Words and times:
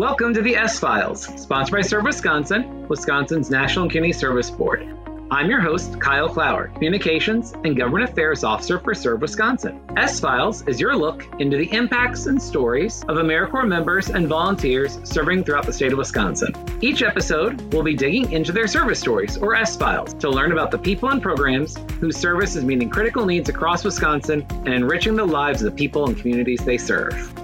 Welcome 0.00 0.32
to 0.32 0.40
the 0.40 0.56
S 0.56 0.78
Files, 0.80 1.24
sponsored 1.42 1.74
by 1.74 1.82
Serve 1.82 2.04
Wisconsin, 2.04 2.88
Wisconsin's 2.88 3.50
National 3.50 3.82
and 3.82 3.92
Community 3.92 4.18
Service 4.18 4.50
Board. 4.50 4.88
I'm 5.30 5.50
your 5.50 5.60
host, 5.60 6.00
Kyle 6.00 6.32
Flower, 6.32 6.68
Communications 6.68 7.52
and 7.64 7.76
Government 7.76 8.08
Affairs 8.08 8.42
Officer 8.42 8.78
for 8.78 8.94
Serve 8.94 9.20
Wisconsin. 9.20 9.78
S 9.98 10.18
Files 10.18 10.66
is 10.66 10.80
your 10.80 10.96
look 10.96 11.26
into 11.38 11.58
the 11.58 11.70
impacts 11.74 12.24
and 12.24 12.40
stories 12.40 13.02
of 13.08 13.18
AmeriCorps 13.18 13.68
members 13.68 14.08
and 14.08 14.26
volunteers 14.26 14.98
serving 15.04 15.44
throughout 15.44 15.66
the 15.66 15.72
state 15.74 15.92
of 15.92 15.98
Wisconsin. 15.98 16.54
Each 16.80 17.02
episode, 17.02 17.60
we'll 17.70 17.82
be 17.82 17.94
digging 17.94 18.32
into 18.32 18.52
their 18.52 18.68
service 18.68 19.00
stories, 19.00 19.36
or 19.36 19.54
S 19.54 19.76
Files, 19.76 20.14
to 20.14 20.30
learn 20.30 20.52
about 20.52 20.70
the 20.70 20.78
people 20.78 21.10
and 21.10 21.20
programs 21.20 21.76
whose 22.00 22.16
service 22.16 22.56
is 22.56 22.64
meeting 22.64 22.88
critical 22.88 23.26
needs 23.26 23.50
across 23.50 23.84
Wisconsin 23.84 24.46
and 24.50 24.68
enriching 24.68 25.16
the 25.16 25.26
lives 25.26 25.60
of 25.60 25.70
the 25.70 25.76
people 25.76 26.06
and 26.06 26.16
communities 26.16 26.64
they 26.64 26.78
serve. 26.78 27.39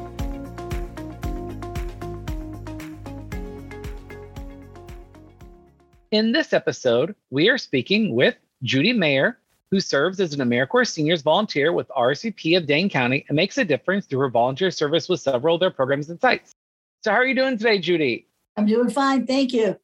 In 6.16 6.32
this 6.32 6.54
episode, 6.54 7.14
we 7.28 7.50
are 7.50 7.58
speaking 7.58 8.14
with 8.14 8.36
Judy 8.62 8.94
Mayer, 8.94 9.38
who 9.70 9.80
serves 9.80 10.18
as 10.18 10.32
an 10.32 10.40
AmeriCorps 10.40 10.88
Seniors 10.88 11.20
volunteer 11.20 11.74
with 11.74 11.88
RSVP 11.88 12.56
of 12.56 12.64
Dane 12.64 12.88
County 12.88 13.26
and 13.28 13.36
makes 13.36 13.58
a 13.58 13.66
difference 13.66 14.06
through 14.06 14.20
her 14.20 14.30
volunteer 14.30 14.70
service 14.70 15.10
with 15.10 15.20
several 15.20 15.56
of 15.56 15.60
their 15.60 15.70
programs 15.70 16.08
and 16.08 16.18
sites. 16.18 16.52
So, 17.04 17.10
how 17.10 17.18
are 17.18 17.26
you 17.26 17.34
doing 17.34 17.58
today, 17.58 17.78
Judy? 17.78 18.28
I'm 18.56 18.64
doing 18.64 18.88
fine. 18.88 19.26
Thank 19.26 19.52
you. 19.52 19.78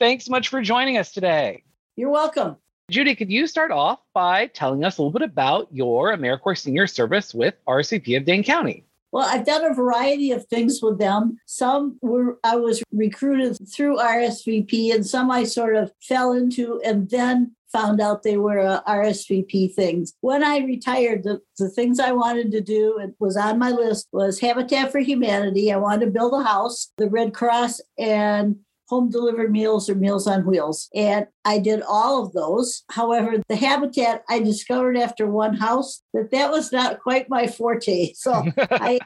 Thanks 0.00 0.24
so 0.24 0.30
much 0.30 0.48
for 0.48 0.62
joining 0.62 0.96
us 0.96 1.12
today. 1.12 1.64
You're 1.96 2.08
welcome. 2.08 2.56
Judy, 2.90 3.14
could 3.14 3.30
you 3.30 3.46
start 3.46 3.70
off 3.70 4.00
by 4.14 4.46
telling 4.46 4.86
us 4.86 4.96
a 4.96 5.02
little 5.02 5.12
bit 5.12 5.28
about 5.28 5.68
your 5.70 6.16
AmeriCorps 6.16 6.60
Senior 6.60 6.86
service 6.86 7.34
with 7.34 7.62
RSVP 7.66 8.16
of 8.16 8.24
Dane 8.24 8.42
County? 8.42 8.86
Well, 9.12 9.26
I've 9.26 9.46
done 9.46 9.64
a 9.64 9.74
variety 9.74 10.32
of 10.32 10.46
things 10.46 10.80
with 10.82 10.98
them. 10.98 11.38
Some 11.46 11.98
were 12.02 12.38
I 12.44 12.56
was 12.56 12.82
recruited 12.92 13.56
through 13.72 13.98
RSVP, 13.98 14.94
and 14.94 15.06
some 15.06 15.30
I 15.30 15.44
sort 15.44 15.76
of 15.76 15.92
fell 16.02 16.32
into 16.32 16.80
and 16.84 17.08
then 17.08 17.54
found 17.72 18.00
out 18.00 18.22
they 18.22 18.36
were 18.36 18.60
uh, 18.60 18.80
RSVP 18.84 19.74
things. 19.74 20.14
When 20.20 20.42
I 20.42 20.58
retired, 20.58 21.22
the, 21.22 21.40
the 21.58 21.68
things 21.68 22.00
I 22.00 22.12
wanted 22.12 22.50
to 22.52 22.60
do, 22.60 22.98
it 22.98 23.14
was 23.18 23.36
on 23.36 23.58
my 23.58 23.70
list, 23.70 24.08
was 24.12 24.40
Habitat 24.40 24.90
for 24.90 25.00
Humanity. 25.00 25.72
I 25.72 25.76
wanted 25.76 26.06
to 26.06 26.12
build 26.12 26.32
a 26.32 26.42
house, 26.42 26.90
the 26.96 27.10
Red 27.10 27.34
Cross, 27.34 27.80
and 27.98 28.56
home 28.88 29.10
delivered 29.10 29.52
meals 29.52 29.88
or 29.88 29.94
meals 29.94 30.26
on 30.26 30.46
wheels. 30.46 30.88
And 30.94 31.26
I 31.44 31.58
did 31.58 31.82
all 31.82 32.24
of 32.24 32.32
those. 32.32 32.84
However, 32.90 33.42
the 33.48 33.56
habitat 33.56 34.24
I 34.28 34.38
discovered 34.40 34.96
after 34.96 35.26
one 35.26 35.54
house 35.54 36.02
that 36.14 36.30
that 36.30 36.50
was 36.50 36.72
not 36.72 37.00
quite 37.00 37.28
my 37.28 37.46
forte. 37.46 38.12
So 38.18 38.32
I, 38.58 38.98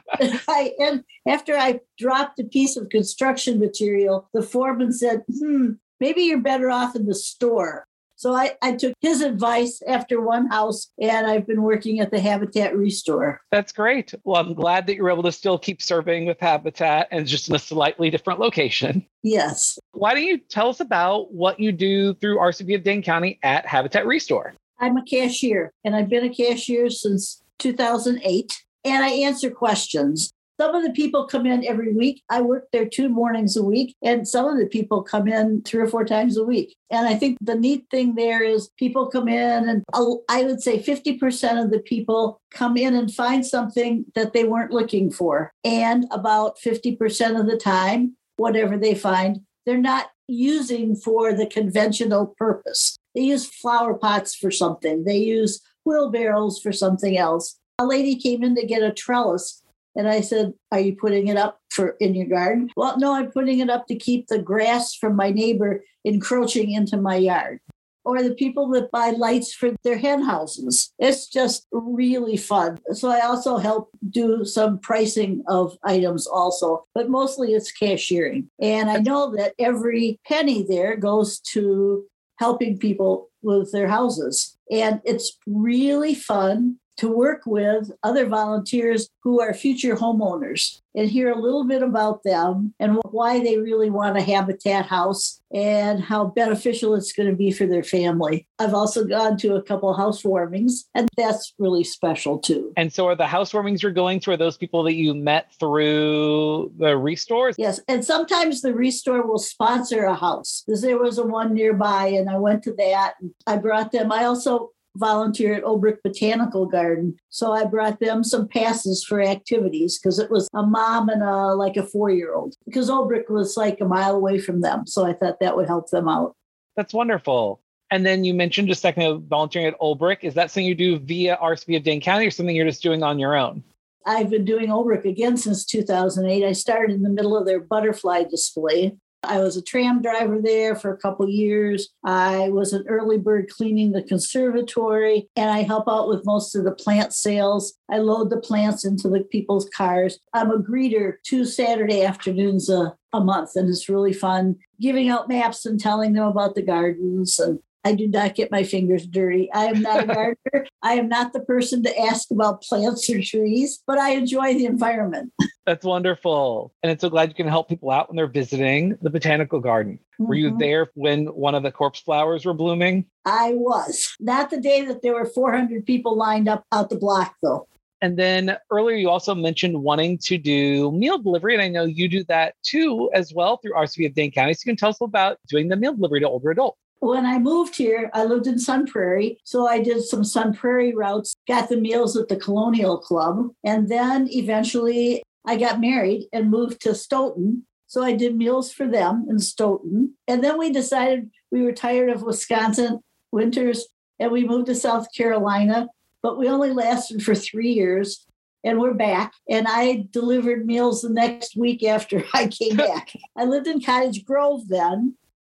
I, 0.47 0.71
and 0.79 1.03
after 1.27 1.55
I 1.55 1.79
dropped 1.99 2.39
a 2.39 2.43
piece 2.43 2.75
of 2.77 2.89
construction 2.89 3.59
material, 3.59 4.29
the 4.33 4.41
foreman 4.41 4.91
said, 4.91 5.23
hmm, 5.31 5.73
maybe 5.99 6.23
you're 6.23 6.41
better 6.41 6.69
off 6.69 6.95
in 6.95 7.05
the 7.05 7.15
store. 7.15 7.85
So 8.23 8.33
I, 8.33 8.55
I 8.61 8.71
took 8.71 8.93
his 9.01 9.19
advice 9.19 9.81
after 9.85 10.21
one 10.21 10.47
house 10.47 10.89
and 10.97 11.27
I've 11.27 11.45
been 11.45 11.61
working 11.61 11.99
at 11.99 12.09
the 12.09 12.21
Habitat 12.21 12.73
ReStore. 12.73 13.39
That's 13.51 13.73
great. 13.73 14.13
Well, 14.23 14.39
I'm 14.39 14.53
glad 14.53 14.87
that 14.87 14.95
you're 14.95 15.09
able 15.09 15.23
to 15.23 15.31
still 15.33 15.59
keep 15.59 15.81
serving 15.81 16.25
with 16.25 16.39
Habitat 16.39 17.09
and 17.11 17.27
just 17.27 17.49
in 17.49 17.55
a 17.55 17.59
slightly 17.59 18.09
different 18.09 18.39
location. 18.39 19.05
Yes. 19.23 19.77
Why 19.91 20.13
don't 20.13 20.23
you 20.23 20.37
tell 20.37 20.69
us 20.69 20.79
about 20.79 21.33
what 21.33 21.59
you 21.59 21.73
do 21.73 22.13
through 22.13 22.37
RSVP 22.37 22.75
of 22.75 22.83
Dane 22.83 23.03
County 23.03 23.39
at 23.43 23.65
Habitat 23.65 24.05
ReStore? 24.05 24.53
I'm 24.79 24.95
a 24.95 25.03
cashier 25.03 25.73
and 25.83 25.93
I've 25.93 26.07
been 26.07 26.23
a 26.23 26.33
cashier 26.33 26.89
since 26.89 27.43
2008 27.59 28.63
and 28.85 29.03
I 29.03 29.09
answer 29.09 29.51
questions. 29.51 30.31
Some 30.63 30.75
of 30.75 30.83
the 30.83 30.93
people 30.93 31.27
come 31.27 31.45
in 31.45 31.65
every 31.65 31.91
week. 31.91 32.23
I 32.29 32.41
work 32.41 32.69
there 32.71 32.87
two 32.87 33.09
mornings 33.09 33.57
a 33.57 33.63
week, 33.65 33.97
and 34.01 34.25
some 34.25 34.45
of 34.45 34.57
the 34.57 34.65
people 34.65 35.03
come 35.03 35.27
in 35.27 35.61
three 35.63 35.81
or 35.81 35.87
four 35.87 36.05
times 36.05 36.37
a 36.37 36.45
week. 36.45 36.73
And 36.89 37.05
I 37.05 37.15
think 37.15 37.37
the 37.41 37.55
neat 37.55 37.87
thing 37.91 38.15
there 38.15 38.41
is 38.41 38.69
people 38.79 39.07
come 39.07 39.27
in, 39.27 39.67
and 39.67 39.83
I 40.29 40.43
would 40.43 40.61
say 40.61 40.81
50% 40.81 41.61
of 41.61 41.69
the 41.69 41.79
people 41.79 42.39
come 42.49 42.77
in 42.77 42.95
and 42.95 43.13
find 43.13 43.45
something 43.45 44.05
that 44.15 44.31
they 44.31 44.45
weren't 44.45 44.71
looking 44.71 45.11
for. 45.11 45.51
And 45.65 46.05
about 46.11 46.55
50% 46.65 47.37
of 47.37 47.45
the 47.45 47.57
time, 47.57 48.15
whatever 48.37 48.77
they 48.77 48.95
find, 48.95 49.41
they're 49.65 49.77
not 49.77 50.11
using 50.29 50.95
for 50.95 51.33
the 51.33 51.45
conventional 51.45 52.35
purpose. 52.37 52.95
They 53.15 53.23
use 53.23 53.45
flower 53.45 53.95
pots 53.95 54.33
for 54.33 54.49
something, 54.49 55.03
they 55.03 55.17
use 55.17 55.59
wheelbarrows 55.83 56.61
for 56.61 56.71
something 56.71 57.17
else. 57.17 57.59
A 57.79 57.85
lady 57.85 58.15
came 58.15 58.43
in 58.43 58.55
to 58.55 58.65
get 58.65 58.83
a 58.83 58.93
trellis 58.93 59.62
and 59.95 60.07
I 60.07 60.21
said, 60.21 60.53
Are 60.71 60.79
you 60.79 60.95
putting 60.95 61.27
it 61.27 61.37
up 61.37 61.59
for 61.69 61.95
in 61.99 62.15
your 62.15 62.27
garden? 62.27 62.69
Well, 62.75 62.97
no, 62.97 63.13
I'm 63.13 63.31
putting 63.31 63.59
it 63.59 63.69
up 63.69 63.87
to 63.87 63.95
keep 63.95 64.27
the 64.27 64.39
grass 64.39 64.95
from 64.95 65.15
my 65.15 65.31
neighbor 65.31 65.83
encroaching 66.05 66.71
into 66.71 66.97
my 66.97 67.15
yard. 67.15 67.59
Or 68.05 68.21
the 68.21 68.35
people 68.35 68.67
that 68.71 68.91
buy 68.91 69.11
lights 69.11 69.53
for 69.53 69.71
their 69.85 69.97
hen 69.97 70.23
houses. 70.23 70.91
It's 70.99 71.27
just 71.27 71.65
really 71.71 72.35
fun. 72.35 72.79
So 72.91 73.09
I 73.09 73.21
also 73.21 73.55
help 73.55 73.91
do 74.09 74.43
some 74.43 74.79
pricing 74.79 75.41
of 75.47 75.77
items 75.85 76.27
also, 76.27 76.85
but 76.93 77.09
mostly 77.09 77.53
it's 77.53 77.71
cashiering. 77.71 78.49
And 78.59 78.89
I 78.89 78.97
know 78.97 79.33
that 79.37 79.53
every 79.57 80.19
penny 80.27 80.63
there 80.63 80.97
goes 80.97 81.39
to 81.53 82.03
helping 82.39 82.77
people 82.77 83.29
with 83.41 83.71
their 83.71 83.87
houses. 83.87 84.57
And 84.69 85.01
it's 85.05 85.37
really 85.47 86.13
fun 86.13 86.79
to 86.97 87.07
work 87.09 87.41
with 87.45 87.91
other 88.03 88.25
volunteers 88.25 89.09
who 89.21 89.41
are 89.41 89.53
future 89.53 89.95
homeowners 89.95 90.81
and 90.95 91.09
hear 91.09 91.31
a 91.31 91.39
little 91.39 91.63
bit 91.63 91.81
about 91.81 92.23
them 92.23 92.73
and 92.79 92.99
why 93.11 93.39
they 93.39 93.57
really 93.57 93.89
want 93.89 94.17
a 94.17 94.21
habitat 94.21 94.85
house 94.85 95.41
and 95.51 96.03
how 96.03 96.25
beneficial 96.25 96.93
it's 96.95 97.13
going 97.13 97.29
to 97.29 97.35
be 97.35 97.51
for 97.51 97.65
their 97.65 97.83
family. 97.83 98.47
I've 98.59 98.73
also 98.73 99.05
gone 99.05 99.37
to 99.37 99.55
a 99.55 99.61
couple 99.61 99.95
housewarmings, 99.95 100.83
and 100.93 101.07
that's 101.15 101.53
really 101.57 101.83
special 101.83 102.37
too. 102.37 102.73
And 102.75 102.91
so, 102.91 103.07
are 103.07 103.15
the 103.15 103.23
housewarmings 103.23 103.81
you're 103.81 103.91
going 103.91 104.19
to 104.21 104.31
are 104.31 104.37
those 104.37 104.57
people 104.57 104.83
that 104.83 104.95
you 104.95 105.13
met 105.13 105.53
through 105.59 106.71
the 106.77 106.97
restores? 106.97 107.55
Yes, 107.57 107.79
and 107.87 108.03
sometimes 108.03 108.61
the 108.61 108.73
restore 108.73 109.25
will 109.25 109.39
sponsor 109.39 110.05
a 110.05 110.15
house. 110.15 110.63
Because 110.65 110.81
there 110.81 110.97
was 110.97 111.17
a 111.17 111.25
one 111.25 111.53
nearby, 111.53 112.07
and 112.07 112.29
I 112.29 112.37
went 112.37 112.63
to 112.63 112.73
that. 112.75 113.13
I 113.47 113.57
brought 113.57 113.91
them. 113.91 114.11
I 114.11 114.25
also 114.25 114.71
volunteer 114.95 115.53
at 115.53 115.63
Olbrich 115.63 115.97
Botanical 116.03 116.65
Garden. 116.65 117.15
So 117.29 117.51
I 117.51 117.65
brought 117.65 117.99
them 117.99 118.23
some 118.23 118.47
passes 118.47 119.03
for 119.03 119.21
activities 119.21 119.99
because 119.99 120.19
it 120.19 120.29
was 120.29 120.47
a 120.53 120.63
mom 120.63 121.09
and 121.09 121.23
a 121.23 121.55
like 121.55 121.77
a 121.77 121.83
four 121.83 122.09
year 122.09 122.35
old 122.35 122.55
because 122.65 122.89
Olbrich 122.89 123.29
was 123.29 123.57
like 123.57 123.81
a 123.81 123.85
mile 123.85 124.15
away 124.15 124.39
from 124.39 124.61
them. 124.61 124.85
So 124.85 125.05
I 125.05 125.13
thought 125.13 125.39
that 125.39 125.55
would 125.55 125.67
help 125.67 125.89
them 125.89 126.07
out. 126.07 126.35
That's 126.75 126.93
wonderful. 126.93 127.61
And 127.91 128.05
then 128.05 128.23
you 128.23 128.33
mentioned 128.33 128.67
just 128.67 128.79
a 128.79 128.81
second 128.81 129.03
of 129.03 129.23
volunteering 129.23 129.67
at 129.67 129.79
Olbrich. 129.79 130.23
Is 130.23 130.33
that 130.33 130.49
something 130.49 130.65
you 130.65 130.73
do 130.73 130.97
via 130.97 131.37
RSVP 131.37 131.77
of 131.77 131.83
Dane 131.83 132.01
County 132.01 132.25
or 132.25 132.31
something 132.31 132.55
you're 132.55 132.65
just 132.65 132.81
doing 132.81 133.03
on 133.03 133.19
your 133.19 133.35
own? 133.35 133.63
I've 134.05 134.29
been 134.29 134.45
doing 134.45 134.69
Olbrich 134.69 135.05
again 135.05 135.37
since 135.37 135.65
2008. 135.65 136.43
I 136.43 136.51
started 136.51 136.95
in 136.95 137.03
the 137.03 137.09
middle 137.09 137.37
of 137.37 137.45
their 137.45 137.59
butterfly 137.59 138.23
display. 138.23 138.97
I 139.23 139.39
was 139.39 139.57
a 139.57 139.61
tram 139.61 140.01
driver 140.01 140.39
there 140.41 140.75
for 140.75 140.93
a 140.93 140.97
couple 140.97 141.27
years. 141.29 141.89
I 142.03 142.49
was 142.49 142.73
an 142.73 142.85
early 142.87 143.17
bird 143.17 143.49
cleaning 143.49 143.91
the 143.91 144.03
conservatory, 144.03 145.29
and 145.35 145.49
I 145.49 145.63
help 145.63 145.87
out 145.87 146.07
with 146.07 146.25
most 146.25 146.55
of 146.55 146.63
the 146.63 146.71
plant 146.71 147.13
sales. 147.13 147.73
I 147.89 147.97
load 147.97 148.29
the 148.29 148.41
plants 148.41 148.85
into 148.85 149.09
the 149.09 149.21
people's 149.21 149.69
cars. 149.69 150.19
I'm 150.33 150.51
a 150.51 150.59
greeter 150.59 151.15
two 151.23 151.45
Saturday 151.45 152.03
afternoons 152.03 152.69
a, 152.69 152.95
a 153.13 153.23
month, 153.23 153.51
and 153.55 153.69
it's 153.69 153.89
really 153.89 154.13
fun 154.13 154.57
giving 154.81 155.09
out 155.09 155.29
maps 155.29 155.65
and 155.65 155.79
telling 155.79 156.13
them 156.13 156.25
about 156.25 156.55
the 156.55 156.61
gardens 156.61 157.39
and 157.39 157.59
I 157.85 157.93
do 157.93 158.07
not 158.07 158.35
get 158.35 158.51
my 158.51 158.63
fingers 158.63 159.05
dirty. 159.05 159.51
I 159.51 159.65
am 159.65 159.81
not 159.81 160.03
a 160.03 160.07
gardener. 160.13 160.67
I 160.81 160.93
am 160.93 161.09
not 161.09 161.33
the 161.33 161.41
person 161.41 161.83
to 161.83 161.99
ask 161.99 162.31
about 162.31 162.61
plants 162.61 163.09
or 163.09 163.21
trees, 163.21 163.81
but 163.85 163.97
I 163.97 164.11
enjoy 164.11 164.53
the 164.53 164.65
environment. 164.65 165.33
That's 165.65 165.85
wonderful. 165.85 166.73
And 166.81 166.91
I'm 166.91 166.99
so 166.99 167.09
glad 167.09 167.29
you 167.29 167.35
can 167.35 167.47
help 167.47 167.69
people 167.69 167.91
out 167.91 168.09
when 168.09 168.15
they're 168.15 168.27
visiting 168.27 168.97
the 169.01 169.09
botanical 169.09 169.59
garden. 169.59 169.99
Mm-hmm. 170.19 170.25
Were 170.25 170.35
you 170.35 170.49
mm-hmm. 170.49 170.59
there 170.59 170.91
when 170.95 171.25
one 171.27 171.55
of 171.55 171.63
the 171.63 171.71
corpse 171.71 171.99
flowers 171.99 172.45
were 172.45 172.53
blooming? 172.53 173.05
I 173.25 173.53
was. 173.53 174.15
Not 174.19 174.49
the 174.49 174.59
day 174.59 174.85
that 174.85 175.01
there 175.01 175.13
were 175.13 175.25
400 175.25 175.85
people 175.85 176.17
lined 176.17 176.49
up 176.49 176.65
out 176.71 176.89
the 176.89 176.97
block, 176.97 177.35
though. 177.41 177.67
And 178.01 178.19
then 178.19 178.57
earlier, 178.69 178.97
you 178.97 179.09
also 179.09 179.33
mentioned 179.33 179.81
wanting 179.81 180.17
to 180.23 180.37
do 180.37 180.91
meal 180.91 181.17
delivery. 181.17 181.53
And 181.53 181.63
I 181.63 181.69
know 181.69 181.85
you 181.85 182.09
do 182.09 182.25
that 182.25 182.55
too, 182.61 183.09
as 183.13 183.33
well, 183.33 183.55
through 183.57 183.71
RSVP 183.71 184.07
of 184.07 184.13
Dane 184.13 184.31
County. 184.31 184.53
So 184.53 184.63
you 184.65 184.71
can 184.71 184.75
tell 184.75 184.89
us 184.89 184.99
about 184.99 185.37
doing 185.47 185.69
the 185.69 185.77
meal 185.77 185.93
delivery 185.93 186.19
to 186.19 186.27
older 186.27 186.51
adults 186.51 186.77
when 187.07 187.25
I 187.25 187.37
moved 187.39 187.75
here, 187.75 188.09
I 188.13 188.23
lived 188.23 188.47
in 188.47 188.57
Sun 188.59 188.87
Prairie. 188.87 189.37
So 189.43 189.67
I 189.67 189.81
did 189.81 190.03
some 190.03 190.23
Sun 190.23 190.53
Prairie 190.53 190.95
routes, 190.95 191.35
got 191.47 191.69
the 191.69 191.77
meals 191.77 192.15
at 192.15 192.29
the 192.29 192.37
Colonial 192.37 192.97
Club. 192.97 193.49
And 193.63 193.89
then 193.89 194.27
eventually 194.31 195.23
I 195.45 195.57
got 195.57 195.81
married 195.81 196.27
and 196.31 196.49
moved 196.49 196.81
to 196.81 196.95
Stoughton. 196.95 197.65
So 197.87 198.03
I 198.03 198.13
did 198.13 198.35
meals 198.35 198.71
for 198.71 198.87
them 198.87 199.27
in 199.29 199.39
Stoughton. 199.39 200.15
And 200.27 200.43
then 200.43 200.57
we 200.57 200.71
decided 200.71 201.29
we 201.51 201.61
were 201.61 201.73
tired 201.73 202.09
of 202.09 202.23
Wisconsin 202.23 203.01
winters 203.31 203.87
and 204.19 204.31
we 204.31 204.45
moved 204.45 204.67
to 204.67 204.75
South 204.75 205.07
Carolina. 205.15 205.89
But 206.21 206.37
we 206.39 206.47
only 206.47 206.71
lasted 206.71 207.21
for 207.21 207.35
three 207.35 207.71
years. 207.73 208.25
and 208.63 208.79
we're 208.79 208.93
back. 208.93 209.33
And 209.49 209.67
I 209.69 210.07
delivered 210.11 210.65
meals 210.65 211.01
the 211.01 211.09
next 211.09 211.57
week 211.57 211.83
after 211.83 212.23
I 212.33 212.47
came 212.47 212.77
back. 212.89 213.11
I 213.35 213.43
lived 213.43 213.67
in 213.67 213.81
Cottage 213.81 214.23
Grove 214.23 214.69
then, 214.69 215.15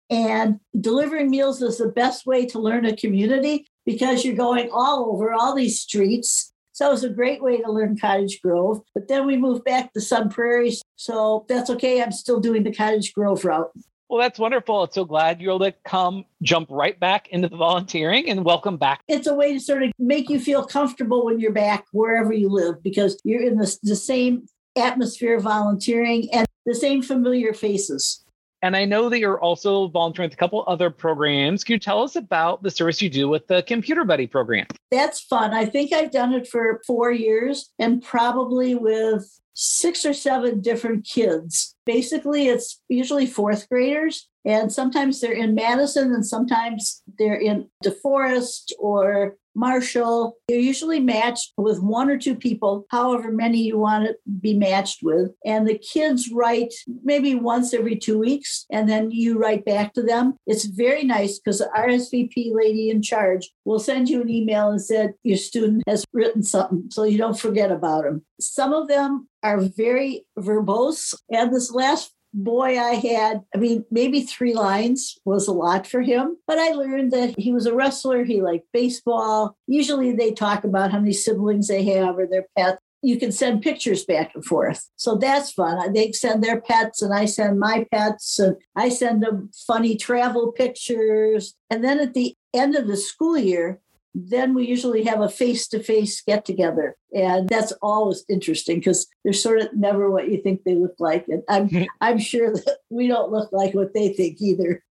and 0.09 0.59
delivering 0.80 1.30
meals 1.30 1.62
is 1.62 1.77
the 1.77 1.89
best 1.89 2.25
way 2.25 2.45
to 2.48 2.59
learn 2.59 2.86
a 2.86 2.95
community 2.95 3.68
because 3.86 4.24
you're 4.24 4.36
going 4.36 4.69
all 4.71 5.12
over 5.12 5.33
all 5.33 5.56
these 5.56 5.80
streets. 5.80 6.54
So 6.71 6.88
it 6.88 6.92
was 6.92 7.04
a 7.04 7.09
great 7.09 7.42
way 7.42 7.62
to 7.62 7.71
learn 7.71 7.98
Cottage 7.98 8.39
Grove. 8.42 8.81
But 8.94 9.07
then 9.07 9.25
we 9.25 9.36
moved 9.36 9.63
back 9.63 9.94
to 9.94 10.01
Sun 10.01 10.30
Prairie. 10.30 10.77
So 10.95 11.45
that's 11.50 11.69
okay. 11.71 12.01
I'm 12.04 12.12
still 12.12 12.39
doing 12.39 12.63
the 12.63 12.74
Cottage 12.74 13.13
Grove 13.13 13.44
route. 13.44 13.71
Well, 14.09 14.21
that's 14.21 14.39
wonderful. 14.39 14.83
I'm 14.83 14.92
so 14.92 15.04
glad 15.04 15.42
you're 15.42 15.56
able 15.56 15.65
to 15.65 15.74
come 15.83 16.24
jump 16.42 16.69
right 16.71 16.98
back 16.98 17.27
into 17.30 17.50
the 17.50 17.57
volunteering 17.57 18.30
and 18.30 18.45
welcome 18.45 18.77
back. 18.77 19.01
It's 19.07 19.27
a 19.27 19.33
way 19.33 19.53
to 19.53 19.60
sort 19.60 19.83
of 19.83 19.92
make 20.00 20.30
you 20.30 20.39
feel 20.39 20.63
comfortable 20.63 21.25
when 21.25 21.39
you're 21.39 21.51
back 21.51 21.86
wherever 21.92 22.31
you 22.31 22.48
live 22.48 22.81
because 22.83 23.19
you're 23.25 23.42
in 23.42 23.57
the, 23.57 23.77
the 23.83 23.98
same 23.98 24.48
atmosphere 24.77 25.36
of 25.38 25.44
volunteering 25.44 26.30
and 26.31 26.48
the 26.65 26.75
same 26.75 27.01
familiar 27.01 27.53
faces. 27.53 28.24
And 28.62 28.75
I 28.75 28.86
know 28.86 29.09
that 29.09 29.19
you're 29.19 29.39
also 29.39 29.88
volunteering 29.88 30.30
with 30.30 30.33
a 30.33 30.38
couple 30.38 30.63
other 30.68 30.89
programs. 30.89 31.63
Can 31.63 31.74
you 31.74 31.80
tell 31.80 32.01
us 32.01 32.15
about 32.15 32.63
the 32.63 32.71
service 32.71 33.01
you 33.01 33.09
do 33.09 33.27
with 33.30 33.48
the 33.48 33.62
Computer 33.63 34.04
Buddy 34.04 34.25
program? 34.25 34.65
That's 34.89 35.21
fun. 35.21 35.54
I 35.54 35.65
think 35.65 35.94
I've 35.94 36.12
done 36.12 36.33
it 36.33 36.48
for 36.48 36.81
four 36.88 37.12
years 37.12 37.69
and 37.77 38.01
probably 38.01 38.74
with 38.74 39.39
six 39.54 40.06
or 40.06 40.13
seven 40.13 40.62
different 40.62 41.06
kids. 41.06 41.75
Basically, 41.86 42.48
it's 42.48 42.81
usually 42.89 43.25
fourth 43.25 43.68
graders, 43.69 44.27
and 44.47 44.71
sometimes 44.71 45.19
they're 45.19 45.33
in 45.33 45.53
Madison 45.53 46.13
and 46.13 46.25
sometimes 46.25 47.03
they're 47.19 47.35
in 47.35 47.69
DeForest 47.83 48.71
or 48.79 49.35
Marshall. 49.57 50.38
You're 50.47 50.59
usually 50.59 50.99
matched 51.01 51.51
with 51.57 51.81
one 51.81 52.09
or 52.09 52.17
two 52.17 52.35
people, 52.35 52.85
however 52.89 53.31
many 53.31 53.63
you 53.63 53.77
want 53.77 54.05
to 54.05 54.15
be 54.39 54.53
matched 54.53 54.99
with. 55.01 55.31
And 55.45 55.67
the 55.67 55.79
kids 55.79 56.31
write 56.31 56.73
maybe 57.03 57.35
once 57.35 57.73
every 57.73 57.97
two 57.97 58.19
weeks, 58.19 58.65
and 58.71 58.88
then 58.88 59.11
you 59.11 59.38
write 59.38 59.65
back 59.65 59.94
to 59.95 60.03
them. 60.03 60.35
It's 60.45 60.65
very 60.65 61.03
nice 61.03 61.39
because 61.39 61.57
the 61.57 61.69
RSVP 61.75 62.53
lady 62.53 62.89
in 62.89 63.01
charge 63.01 63.50
will 63.65 63.79
send 63.79 64.09
you 64.09 64.21
an 64.21 64.29
email 64.29 64.69
and 64.69 64.81
said 64.81 65.15
your 65.23 65.38
student 65.38 65.83
has 65.88 66.05
written 66.13 66.43
something 66.43 66.85
so 66.91 67.03
you 67.03 67.17
don't 67.17 67.39
forget 67.39 67.71
about 67.71 68.03
them. 68.03 68.23
Some 68.39 68.73
of 68.73 68.88
them 68.88 69.27
are 69.43 69.59
very 69.59 70.25
verbose. 70.38 71.15
And 71.31 71.53
this 71.53 71.71
last 71.71 72.13
boy 72.33 72.79
I 72.79 72.95
had, 72.95 73.44
I 73.53 73.57
mean, 73.57 73.85
maybe 73.89 74.21
three 74.21 74.53
lines 74.53 75.18
was 75.25 75.47
a 75.47 75.53
lot 75.53 75.88
for 75.88 76.01
him, 76.01 76.38
but 76.45 76.59
I 76.59 76.71
learned 76.71 77.12
that 77.12 77.38
he 77.38 77.51
was 77.51 77.65
a 77.65 77.74
wrestler. 77.74 78.24
He 78.24 78.41
liked 78.41 78.68
baseball. 78.74 79.57
Usually 79.68 80.12
they 80.12 80.31
talk 80.31 80.63
about 80.63 80.91
how 80.91 81.00
many 81.00 81.13
siblings 81.13 81.68
they 81.68 81.83
have 81.85 82.18
or 82.18 82.27
their 82.27 82.47
pets. 82.57 82.81
You 83.03 83.19
can 83.19 83.31
send 83.31 83.62
pictures 83.62 84.06
back 84.06 84.33
and 84.33 84.44
forth. 84.44 84.89
So 84.95 85.15
that's 85.15 85.51
fun. 85.51 85.94
They 85.94 86.12
send 86.12 86.44
their 86.44 86.59
pets 86.59 87.01
and 87.01 87.13
I 87.13 87.25
send 87.25 87.59
my 87.59 87.85
pets 87.91 88.39
and 88.39 88.57
I 88.75 88.89
send 88.89 89.24
them 89.24 89.51
funny 89.68 89.95
travel 89.95 90.51
pictures. 90.51 91.53
And 91.69 91.83
then 91.83 92.00
at 92.00 92.13
the 92.13 92.35
end 92.53 92.75
of 92.75 92.88
the 92.88 92.97
school 92.97 93.38
year, 93.38 93.79
then 94.19 94.55
we 94.55 94.65
usually 94.65 95.03
have 95.03 95.21
a 95.21 95.29
face-to-face 95.29 96.21
get 96.21 96.43
together 96.43 96.95
and 97.13 97.47
that's 97.47 97.71
always 97.83 98.25
interesting 98.27 98.79
because 98.79 99.07
they're 99.23 99.31
sort 99.31 99.61
of 99.61 99.75
never 99.75 100.09
what 100.09 100.27
you 100.27 100.41
think 100.41 100.63
they 100.63 100.73
look 100.73 100.95
like. 100.97 101.27
And 101.27 101.43
i'm 101.47 101.69
i'm 102.01 102.17
sure 102.17 102.51
that 102.51 102.77
we 102.89 103.07
don't 103.07 103.31
look 103.31 103.51
like 103.51 103.73
what 103.73 103.93
they 103.93 104.09
think 104.09 104.41
either. 104.41 104.83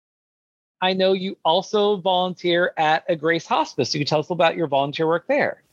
I 0.81 0.93
know 0.93 1.13
you 1.13 1.37
also 1.43 1.97
volunteer 1.97 2.73
at 2.77 3.07
Agrace 3.09 3.47
hospice. 3.47 3.93
You 3.95 4.01
can 4.01 4.07
tell 4.07 4.19
us 4.19 4.29
about 4.29 4.55
your 4.55 4.67
volunteer 4.67 5.07
work 5.07 5.25
there. 5.27 5.63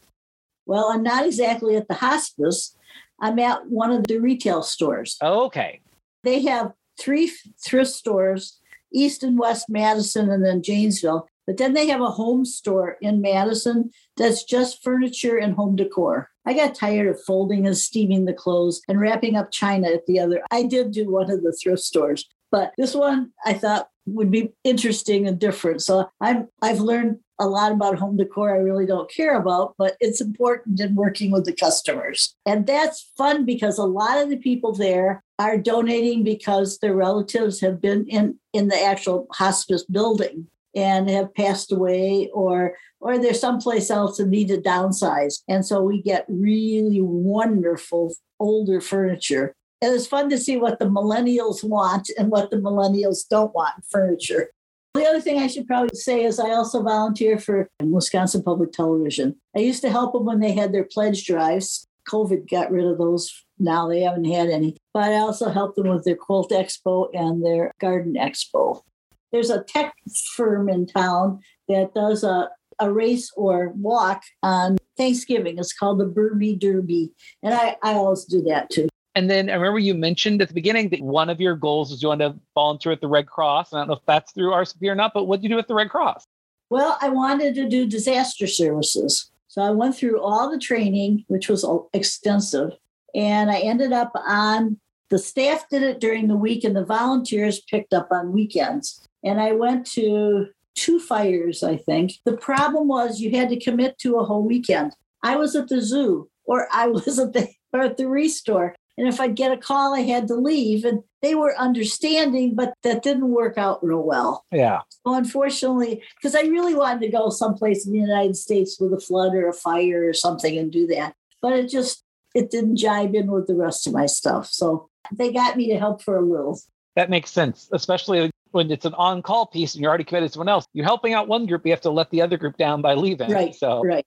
Well 0.64 0.90
i'm 0.92 1.02
not 1.02 1.26
exactly 1.26 1.76
at 1.76 1.88
the 1.88 1.94
hospice. 1.94 2.74
I'm 3.20 3.38
at 3.38 3.66
one 3.68 3.92
of 3.92 4.06
the 4.08 4.18
retail 4.18 4.64
stores. 4.64 5.16
Oh, 5.20 5.44
okay. 5.44 5.80
They 6.24 6.42
have 6.42 6.72
three 6.98 7.30
thrift 7.64 7.90
stores 7.90 8.58
east 8.94 9.22
and 9.22 9.38
west 9.38 9.70
madison 9.70 10.30
and 10.30 10.44
then 10.44 10.62
janesville 10.62 11.26
but 11.46 11.56
then 11.56 11.72
they 11.72 11.88
have 11.88 12.00
a 12.00 12.10
home 12.10 12.44
store 12.44 12.96
in 13.00 13.20
Madison 13.20 13.90
that's 14.16 14.44
just 14.44 14.82
furniture 14.82 15.36
and 15.36 15.54
home 15.54 15.76
decor. 15.76 16.30
I 16.44 16.54
got 16.54 16.74
tired 16.74 17.08
of 17.08 17.22
folding 17.22 17.66
and 17.66 17.76
steaming 17.76 18.24
the 18.24 18.32
clothes 18.32 18.82
and 18.88 19.00
wrapping 19.00 19.36
up 19.36 19.50
china 19.50 19.88
at 19.88 20.06
the 20.06 20.18
other. 20.18 20.42
I 20.50 20.64
did 20.64 20.92
do 20.92 21.10
one 21.10 21.30
of 21.30 21.42
the 21.42 21.52
thrift 21.52 21.82
stores, 21.82 22.28
but 22.50 22.72
this 22.76 22.94
one 22.94 23.32
I 23.44 23.54
thought 23.54 23.88
would 24.06 24.30
be 24.30 24.52
interesting 24.64 25.26
and 25.26 25.38
different. 25.38 25.82
So 25.82 26.10
I'm 26.20 26.48
I've 26.60 26.80
learned 26.80 27.18
a 27.38 27.46
lot 27.46 27.72
about 27.72 27.98
home 27.98 28.16
decor 28.16 28.54
I 28.54 28.58
really 28.58 28.86
don't 28.86 29.10
care 29.10 29.36
about, 29.36 29.74
but 29.78 29.96
it's 30.00 30.20
important 30.20 30.80
in 30.80 30.94
working 30.94 31.32
with 31.32 31.44
the 31.44 31.52
customers. 31.52 32.34
And 32.46 32.66
that's 32.66 33.10
fun 33.16 33.44
because 33.44 33.78
a 33.78 33.84
lot 33.84 34.18
of 34.18 34.28
the 34.28 34.36
people 34.36 34.72
there 34.72 35.22
are 35.38 35.58
donating 35.58 36.22
because 36.22 36.78
their 36.78 36.94
relatives 36.94 37.60
have 37.60 37.80
been 37.80 38.06
in 38.06 38.38
in 38.52 38.68
the 38.68 38.80
actual 38.80 39.26
hospice 39.32 39.84
building 39.84 40.46
and 40.74 41.08
have 41.08 41.34
passed 41.34 41.72
away 41.72 42.30
or 42.32 42.74
or 43.00 43.18
they're 43.18 43.34
someplace 43.34 43.90
else 43.90 44.18
and 44.18 44.30
need 44.30 44.48
to 44.48 44.58
downsize 44.58 45.42
and 45.48 45.64
so 45.66 45.82
we 45.82 46.00
get 46.00 46.24
really 46.28 47.00
wonderful 47.00 48.14
older 48.40 48.80
furniture 48.80 49.54
and 49.80 49.92
it's 49.94 50.06
fun 50.06 50.30
to 50.30 50.38
see 50.38 50.56
what 50.56 50.78
the 50.78 50.86
millennials 50.86 51.62
want 51.64 52.10
and 52.16 52.30
what 52.30 52.50
the 52.50 52.56
millennials 52.56 53.28
don't 53.28 53.54
want 53.54 53.74
in 53.76 53.82
furniture 53.90 54.48
the 54.94 55.06
other 55.06 55.20
thing 55.20 55.38
I 55.38 55.46
should 55.46 55.66
probably 55.66 55.96
say 55.96 56.24
is 56.24 56.38
I 56.38 56.50
also 56.50 56.82
volunteer 56.82 57.38
for 57.38 57.70
Wisconsin 57.82 58.42
Public 58.42 58.72
Television. 58.72 59.36
I 59.56 59.60
used 59.60 59.80
to 59.82 59.90
help 59.90 60.12
them 60.12 60.26
when 60.26 60.40
they 60.40 60.52
had 60.52 60.72
their 60.72 60.84
pledge 60.84 61.24
drives. 61.24 61.86
COVID 62.08 62.50
got 62.50 62.70
rid 62.70 62.84
of 62.84 62.98
those. 62.98 63.32
Now 63.58 63.88
they 63.88 64.02
haven't 64.02 64.26
had 64.26 64.50
any. 64.50 64.76
But 64.92 65.04
I 65.04 65.14
also 65.14 65.48
helped 65.48 65.76
them 65.76 65.88
with 65.88 66.04
their 66.04 66.16
Quilt 66.16 66.50
Expo 66.50 67.08
and 67.14 67.44
their 67.44 67.72
Garden 67.80 68.14
Expo. 68.14 68.82
There's 69.32 69.50
a 69.50 69.62
tech 69.62 69.94
firm 70.34 70.68
in 70.68 70.86
town 70.86 71.40
that 71.68 71.94
does 71.94 72.22
a, 72.22 72.50
a 72.78 72.92
race 72.92 73.32
or 73.36 73.72
walk 73.76 74.22
on 74.42 74.76
Thanksgiving. 74.96 75.58
It's 75.58 75.72
called 75.72 75.98
the 75.98 76.06
Berbee 76.06 76.58
Derby. 76.58 77.12
And 77.42 77.54
I, 77.54 77.76
I 77.82 77.94
always 77.94 78.24
do 78.24 78.42
that 78.42 78.70
too. 78.70 78.88
And 79.14 79.30
then 79.30 79.50
I 79.50 79.54
remember 79.54 79.78
you 79.78 79.94
mentioned 79.94 80.40
at 80.40 80.48
the 80.48 80.54
beginning 80.54 80.88
that 80.90 81.00
one 81.00 81.28
of 81.28 81.40
your 81.40 81.54
goals 81.54 81.90
was 81.90 82.02
you 82.02 82.08
want 82.08 82.20
to 82.20 82.34
volunteer 82.54 82.92
at 82.92 83.00
the 83.00 83.08
Red 83.08 83.26
Cross. 83.26 83.72
I 83.72 83.78
don't 83.78 83.88
know 83.88 83.94
if 83.94 84.06
that's 84.06 84.32
through 84.32 84.50
RSVP 84.50 84.88
or 84.88 84.94
not, 84.94 85.12
but 85.12 85.24
what 85.24 85.40
did 85.40 85.44
you 85.44 85.56
do 85.56 85.58
at 85.58 85.68
the 85.68 85.74
Red 85.74 85.90
Cross? 85.90 86.26
Well, 86.70 86.96
I 87.02 87.10
wanted 87.10 87.54
to 87.56 87.68
do 87.68 87.86
disaster 87.86 88.46
services. 88.46 89.30
So 89.48 89.60
I 89.60 89.70
went 89.70 89.96
through 89.96 90.20
all 90.20 90.50
the 90.50 90.58
training, 90.58 91.24
which 91.28 91.50
was 91.50 91.66
extensive, 91.92 92.70
and 93.14 93.50
I 93.50 93.58
ended 93.58 93.92
up 93.92 94.12
on 94.26 94.78
the 95.10 95.18
staff 95.18 95.68
did 95.68 95.82
it 95.82 96.00
during 96.00 96.26
the 96.26 96.36
week 96.36 96.64
and 96.64 96.74
the 96.74 96.86
volunteers 96.86 97.60
picked 97.60 97.92
up 97.92 98.08
on 98.10 98.32
weekends 98.32 99.06
and 99.24 99.40
I 99.40 99.52
went 99.52 99.86
to 99.92 100.48
two 100.74 100.98
fires, 100.98 101.62
I 101.62 101.76
think. 101.76 102.14
The 102.24 102.36
problem 102.36 102.88
was 102.88 103.20
you 103.20 103.30
had 103.30 103.48
to 103.50 103.60
commit 103.60 103.98
to 103.98 104.16
a 104.16 104.24
whole 104.24 104.42
weekend. 104.42 104.94
I 105.22 105.36
was 105.36 105.54
at 105.54 105.68
the 105.68 105.80
zoo 105.80 106.28
or 106.44 106.68
I 106.72 106.86
was 106.88 107.18
at 107.18 107.32
the 107.32 107.48
or 107.72 107.80
at 107.80 107.96
the 107.96 108.08
restore. 108.08 108.74
And 108.98 109.08
if 109.08 109.20
I'd 109.20 109.36
get 109.36 109.52
a 109.52 109.56
call, 109.56 109.94
I 109.94 110.00
had 110.00 110.28
to 110.28 110.34
leave. 110.34 110.84
And 110.84 111.02
they 111.22 111.34
were 111.34 111.58
understanding, 111.58 112.54
but 112.54 112.74
that 112.82 113.02
didn't 113.02 113.30
work 113.30 113.56
out 113.56 113.82
real 113.82 114.02
well. 114.02 114.44
Yeah. 114.52 114.80
So 114.90 115.14
unfortunately, 115.14 116.02
because 116.16 116.34
I 116.34 116.42
really 116.42 116.74
wanted 116.74 117.00
to 117.00 117.08
go 117.08 117.30
someplace 117.30 117.86
in 117.86 117.92
the 117.92 117.98
United 117.98 118.36
States 118.36 118.78
with 118.78 118.92
a 118.92 119.00
flood 119.00 119.34
or 119.34 119.48
a 119.48 119.54
fire 119.54 120.06
or 120.06 120.12
something 120.12 120.58
and 120.58 120.70
do 120.70 120.86
that. 120.88 121.14
But 121.40 121.54
it 121.54 121.70
just 121.70 122.04
it 122.34 122.50
didn't 122.50 122.76
jibe 122.76 123.14
in 123.14 123.30
with 123.30 123.46
the 123.46 123.54
rest 123.54 123.86
of 123.86 123.92
my 123.92 124.06
stuff. 124.06 124.48
So 124.50 124.88
they 125.10 125.32
got 125.32 125.56
me 125.56 125.68
to 125.68 125.78
help 125.78 126.02
for 126.02 126.16
a 126.16 126.22
little. 126.22 126.60
That 126.94 127.10
makes 127.10 127.30
sense, 127.30 127.68
especially 127.72 128.31
when 128.52 128.70
it's 128.70 128.84
an 128.84 128.94
on-call 128.94 129.46
piece 129.46 129.74
and 129.74 129.82
you're 129.82 129.88
already 129.88 130.04
committed 130.04 130.28
to 130.28 130.32
someone 130.34 130.48
else, 130.48 130.66
you're 130.72 130.86
helping 130.86 131.12
out 131.14 131.28
one 131.28 131.46
group, 131.46 131.66
you 131.66 131.72
have 131.72 131.80
to 131.82 131.90
let 131.90 132.10
the 132.10 132.22
other 132.22 132.36
group 132.36 132.56
down 132.56 132.80
by 132.80 132.94
leaving. 132.94 133.30
Right. 133.30 133.54
So 133.54 133.82
right. 133.84 134.06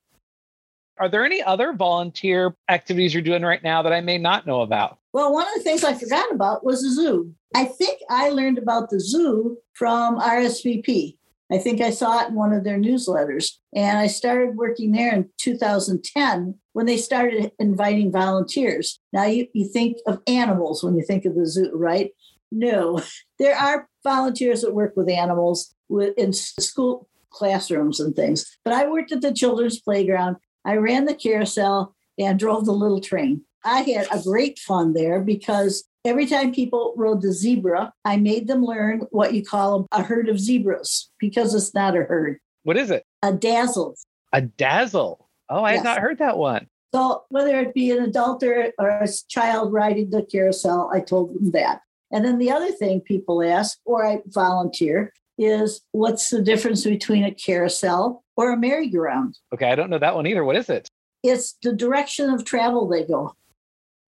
Are 0.97 1.09
there 1.09 1.25
any 1.25 1.43
other 1.43 1.73
volunteer 1.73 2.55
activities 2.69 3.13
you're 3.13 3.21
doing 3.21 3.43
right 3.43 3.61
now 3.61 3.81
that 3.81 3.91
I 3.91 3.99
may 3.99 4.17
not 4.17 4.47
know 4.47 4.61
about? 4.61 4.97
Well, 5.11 5.33
one 5.33 5.45
of 5.47 5.53
the 5.55 5.61
things 5.61 5.83
I 5.83 5.93
forgot 5.93 6.31
about 6.31 6.63
was 6.63 6.81
the 6.81 6.89
zoo. 6.89 7.33
I 7.53 7.65
think 7.65 7.99
I 8.09 8.29
learned 8.29 8.57
about 8.57 8.89
the 8.89 8.99
zoo 8.99 9.57
from 9.73 10.19
RSVP. 10.19 11.17
I 11.51 11.57
think 11.57 11.79
I 11.79 11.91
saw 11.91 12.23
it 12.23 12.29
in 12.29 12.35
one 12.35 12.53
of 12.53 12.63
their 12.63 12.79
newsletters. 12.79 13.51
And 13.75 13.97
I 13.97 14.07
started 14.07 14.55
working 14.55 14.93
there 14.93 15.13
in 15.13 15.29
2010 15.37 16.55
when 16.73 16.85
they 16.85 16.97
started 16.97 17.51
inviting 17.59 18.11
volunteers. 18.11 18.99
Now, 19.13 19.25
you, 19.25 19.47
you 19.53 19.67
think 19.67 19.97
of 20.07 20.21
animals 20.27 20.83
when 20.83 20.95
you 20.95 21.03
think 21.03 21.25
of 21.25 21.35
the 21.35 21.45
zoo, 21.45 21.71
right? 21.73 22.11
No, 22.55 23.01
there 23.39 23.55
are 23.55 23.87
volunteers 24.03 24.61
that 24.61 24.73
work 24.73 24.93
with 24.95 25.09
animals 25.09 25.75
in 26.17 26.33
school 26.33 27.07
classrooms 27.29 27.99
and 27.99 28.15
things. 28.15 28.57
But 28.63 28.73
I 28.73 28.87
worked 28.87 29.11
at 29.11 29.21
the 29.21 29.33
children's 29.33 29.79
playground. 29.79 30.37
I 30.63 30.75
ran 30.77 31.05
the 31.05 31.13
carousel 31.13 31.93
and 32.17 32.39
drove 32.39 32.65
the 32.65 32.71
little 32.71 33.01
train. 33.01 33.41
I 33.63 33.81
had 33.81 34.07
a 34.11 34.23
great 34.23 34.57
fun 34.59 34.93
there 34.93 35.19
because 35.19 35.83
every 36.05 36.27
time 36.27 36.53
people 36.53 36.93
rode 36.95 37.21
the 37.21 37.33
zebra, 37.33 37.91
I 38.05 38.17
made 38.17 38.47
them 38.47 38.63
learn 38.63 39.01
what 39.11 39.33
you 39.33 39.43
call 39.43 39.87
a 39.91 40.01
herd 40.01 40.29
of 40.29 40.39
zebras 40.39 41.11
because 41.19 41.53
it's 41.53 41.73
not 41.73 41.97
a 41.97 42.03
herd. 42.03 42.39
What 42.63 42.77
is 42.77 42.89
it? 42.89 43.05
A 43.21 43.33
dazzle. 43.33 43.95
A 44.31 44.41
dazzle. 44.41 45.29
Oh, 45.49 45.63
I 45.63 45.71
yes. 45.71 45.79
have 45.79 45.85
not 45.85 45.99
heard 45.99 46.19
that 46.19 46.37
one. 46.37 46.67
So 46.93 47.23
whether 47.29 47.59
it 47.59 47.73
be 47.73 47.91
an 47.91 48.03
adult 48.03 48.41
or, 48.43 48.71
or 48.79 48.89
a 48.89 49.07
child 49.27 49.73
riding 49.73 50.11
the 50.11 50.23
carousel, 50.23 50.89
I 50.93 51.01
told 51.01 51.35
them 51.35 51.51
that. 51.51 51.81
And 52.11 52.23
then 52.23 52.37
the 52.37 52.51
other 52.51 52.71
thing 52.71 53.01
people 53.01 53.41
ask, 53.43 53.77
or 53.85 54.05
I 54.05 54.21
volunteer, 54.27 55.11
is 55.37 55.81
what's 55.91 56.29
the 56.29 56.41
difference 56.41 56.83
between 56.83 57.23
a 57.23 57.33
carousel 57.33 58.23
or 58.37 58.53
a 58.53 58.57
merry-go-round? 58.57 59.37
Okay, 59.53 59.69
I 59.69 59.75
don't 59.75 59.89
know 59.89 59.99
that 59.99 60.15
one 60.15 60.27
either. 60.27 60.43
What 60.43 60.55
is 60.55 60.69
it? 60.69 60.87
It's 61.23 61.55
the 61.63 61.73
direction 61.73 62.29
of 62.29 62.45
travel 62.45 62.87
they 62.87 63.03
go. 63.03 63.35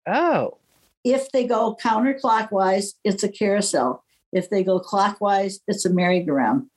Oh. 0.07 0.57
If 1.03 1.31
they 1.31 1.45
go 1.45 1.77
counterclockwise, 1.81 2.93
it's 3.03 3.23
a 3.23 3.29
carousel. 3.29 4.03
If 4.31 4.49
they 4.49 4.63
go 4.63 4.79
clockwise, 4.79 5.59
it's 5.67 5.85
a 5.85 5.89
merry-go-round. 5.89 6.67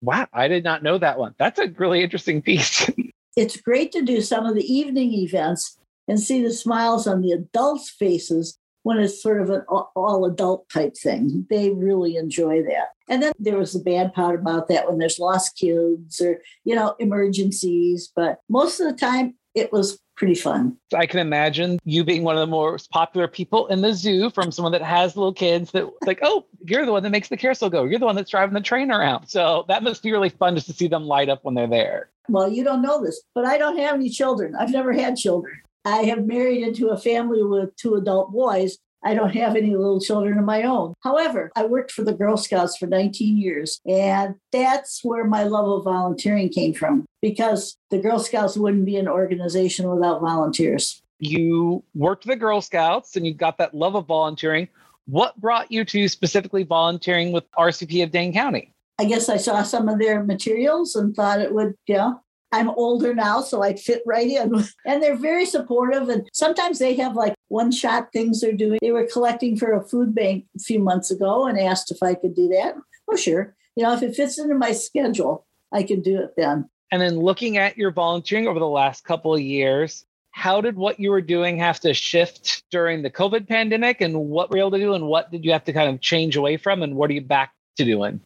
Wow, 0.00 0.28
I 0.32 0.48
did 0.48 0.64
not 0.64 0.82
know 0.82 0.98
that 0.98 1.18
one. 1.18 1.34
That's 1.38 1.58
a 1.58 1.68
really 1.76 2.02
interesting 2.02 2.40
piece. 2.40 2.88
it's 3.36 3.60
great 3.60 3.92
to 3.92 4.02
do 4.02 4.20
some 4.20 4.46
of 4.46 4.54
the 4.54 4.72
evening 4.72 5.12
events 5.12 5.76
and 6.06 6.18
see 6.18 6.42
the 6.42 6.52
smiles 6.52 7.06
on 7.06 7.20
the 7.20 7.32
adults' 7.32 7.90
faces 7.90 8.57
when 8.88 9.00
it's 9.00 9.22
sort 9.22 9.38
of 9.38 9.50
an 9.50 9.60
all 9.68 10.24
adult 10.24 10.66
type 10.70 10.96
thing. 10.96 11.46
They 11.50 11.68
really 11.68 12.16
enjoy 12.16 12.62
that. 12.62 12.92
And 13.06 13.22
then 13.22 13.34
there 13.38 13.58
was 13.58 13.74
the 13.74 13.80
bad 13.80 14.14
part 14.14 14.40
about 14.40 14.68
that 14.68 14.88
when 14.88 14.96
there's 14.96 15.18
lost 15.18 15.58
kids 15.58 16.22
or, 16.22 16.40
you 16.64 16.74
know, 16.74 16.96
emergencies. 16.98 18.10
But 18.16 18.38
most 18.48 18.80
of 18.80 18.90
the 18.90 18.96
time, 18.96 19.34
it 19.54 19.70
was 19.74 20.00
pretty 20.16 20.34
fun. 20.34 20.74
I 20.96 21.04
can 21.04 21.20
imagine 21.20 21.78
you 21.84 22.02
being 22.02 22.22
one 22.24 22.36
of 22.36 22.40
the 22.40 22.46
most 22.46 22.90
popular 22.90 23.28
people 23.28 23.66
in 23.66 23.82
the 23.82 23.92
zoo 23.92 24.30
from 24.30 24.50
someone 24.50 24.72
that 24.72 24.80
has 24.80 25.18
little 25.18 25.34
kids 25.34 25.70
that 25.72 25.86
like, 26.06 26.20
oh, 26.22 26.46
you're 26.64 26.86
the 26.86 26.92
one 26.92 27.02
that 27.02 27.10
makes 27.10 27.28
the 27.28 27.36
carousel 27.36 27.68
go. 27.68 27.84
You're 27.84 27.98
the 27.98 28.06
one 28.06 28.16
that's 28.16 28.30
driving 28.30 28.54
the 28.54 28.62
train 28.62 28.90
around. 28.90 29.26
So 29.26 29.66
that 29.68 29.82
must 29.82 30.02
be 30.02 30.12
really 30.12 30.30
fun 30.30 30.54
just 30.54 30.66
to 30.68 30.72
see 30.72 30.88
them 30.88 31.04
light 31.04 31.28
up 31.28 31.44
when 31.44 31.54
they're 31.54 31.66
there. 31.66 32.08
Well, 32.30 32.50
you 32.50 32.64
don't 32.64 32.80
know 32.80 33.04
this, 33.04 33.20
but 33.34 33.44
I 33.44 33.58
don't 33.58 33.76
have 33.76 33.96
any 33.96 34.08
children. 34.08 34.54
I've 34.58 34.72
never 34.72 34.94
had 34.94 35.16
children. 35.16 35.60
I 35.84 36.02
have 36.04 36.26
married 36.26 36.62
into 36.62 36.88
a 36.88 36.98
family 36.98 37.42
with 37.42 37.74
two 37.76 37.94
adult 37.94 38.32
boys. 38.32 38.78
I 39.04 39.14
don't 39.14 39.34
have 39.34 39.54
any 39.54 39.76
little 39.76 40.00
children 40.00 40.38
of 40.38 40.44
my 40.44 40.64
own. 40.64 40.94
However, 41.02 41.52
I 41.54 41.66
worked 41.66 41.92
for 41.92 42.02
the 42.02 42.12
Girl 42.12 42.36
Scouts 42.36 42.76
for 42.76 42.86
19 42.86 43.36
years, 43.36 43.80
and 43.86 44.34
that's 44.50 45.04
where 45.04 45.24
my 45.24 45.44
love 45.44 45.68
of 45.68 45.84
volunteering 45.84 46.48
came 46.48 46.74
from 46.74 47.06
because 47.22 47.76
the 47.90 47.98
Girl 47.98 48.18
Scouts 48.18 48.56
wouldn't 48.56 48.86
be 48.86 48.96
an 48.96 49.08
organization 49.08 49.88
without 49.88 50.20
volunteers. 50.20 51.00
You 51.20 51.84
worked 51.94 52.26
the 52.26 52.36
Girl 52.36 52.60
Scouts 52.60 53.16
and 53.16 53.26
you 53.26 53.34
got 53.34 53.58
that 53.58 53.74
love 53.74 53.94
of 53.94 54.06
volunteering. 54.06 54.68
What 55.06 55.40
brought 55.40 55.72
you 55.72 55.84
to 55.86 56.08
specifically 56.08 56.64
volunteering 56.64 57.32
with 57.32 57.50
RSVP 57.52 58.02
of 58.02 58.10
Dane 58.10 58.32
County? 58.32 58.72
I 59.00 59.04
guess 59.04 59.28
I 59.28 59.36
saw 59.36 59.62
some 59.62 59.88
of 59.88 59.98
their 59.98 60.24
materials 60.24 60.96
and 60.96 61.14
thought 61.14 61.40
it 61.40 61.54
would, 61.54 61.74
know, 61.88 62.20
I'm 62.52 62.70
older 62.70 63.14
now, 63.14 63.40
so 63.42 63.62
I'd 63.62 63.80
fit 63.80 64.02
right 64.06 64.28
in. 64.28 64.64
And 64.86 65.02
they're 65.02 65.16
very 65.16 65.44
supportive. 65.44 66.08
And 66.08 66.28
sometimes 66.32 66.78
they 66.78 66.94
have 66.94 67.14
like 67.14 67.34
one 67.48 67.70
shot 67.70 68.10
things 68.12 68.40
they're 68.40 68.52
doing. 68.52 68.78
They 68.80 68.92
were 68.92 69.06
collecting 69.12 69.56
for 69.56 69.72
a 69.72 69.84
food 69.84 70.14
bank 70.14 70.46
a 70.56 70.60
few 70.60 70.78
months 70.78 71.10
ago 71.10 71.46
and 71.46 71.58
asked 71.58 71.90
if 71.90 72.02
I 72.02 72.14
could 72.14 72.34
do 72.34 72.48
that. 72.48 72.74
Oh, 73.10 73.16
sure. 73.16 73.54
You 73.76 73.82
know, 73.82 73.92
if 73.92 74.02
it 74.02 74.16
fits 74.16 74.38
into 74.38 74.54
my 74.54 74.72
schedule, 74.72 75.46
I 75.72 75.82
can 75.82 76.00
do 76.00 76.18
it 76.20 76.34
then. 76.36 76.68
And 76.90 77.02
then 77.02 77.18
looking 77.18 77.58
at 77.58 77.76
your 77.76 77.90
volunteering 77.90 78.48
over 78.48 78.58
the 78.58 78.66
last 78.66 79.04
couple 79.04 79.34
of 79.34 79.40
years, 79.40 80.06
how 80.30 80.60
did 80.60 80.76
what 80.76 80.98
you 80.98 81.10
were 81.10 81.20
doing 81.20 81.58
have 81.58 81.80
to 81.80 81.92
shift 81.92 82.62
during 82.70 83.02
the 83.02 83.10
COVID 83.10 83.46
pandemic 83.46 84.00
and 84.00 84.16
what 84.16 84.50
were 84.50 84.56
you 84.56 84.62
able 84.62 84.70
to 84.70 84.78
do 84.78 84.94
and 84.94 85.06
what 85.06 85.30
did 85.30 85.44
you 85.44 85.52
have 85.52 85.64
to 85.64 85.72
kind 85.72 85.92
of 85.92 86.00
change 86.00 86.36
away 86.36 86.56
from 86.56 86.82
and 86.82 86.94
what 86.94 87.10
are 87.10 87.14
you 87.14 87.20
back 87.20 87.52
to 87.76 87.84
doing? 87.84 88.20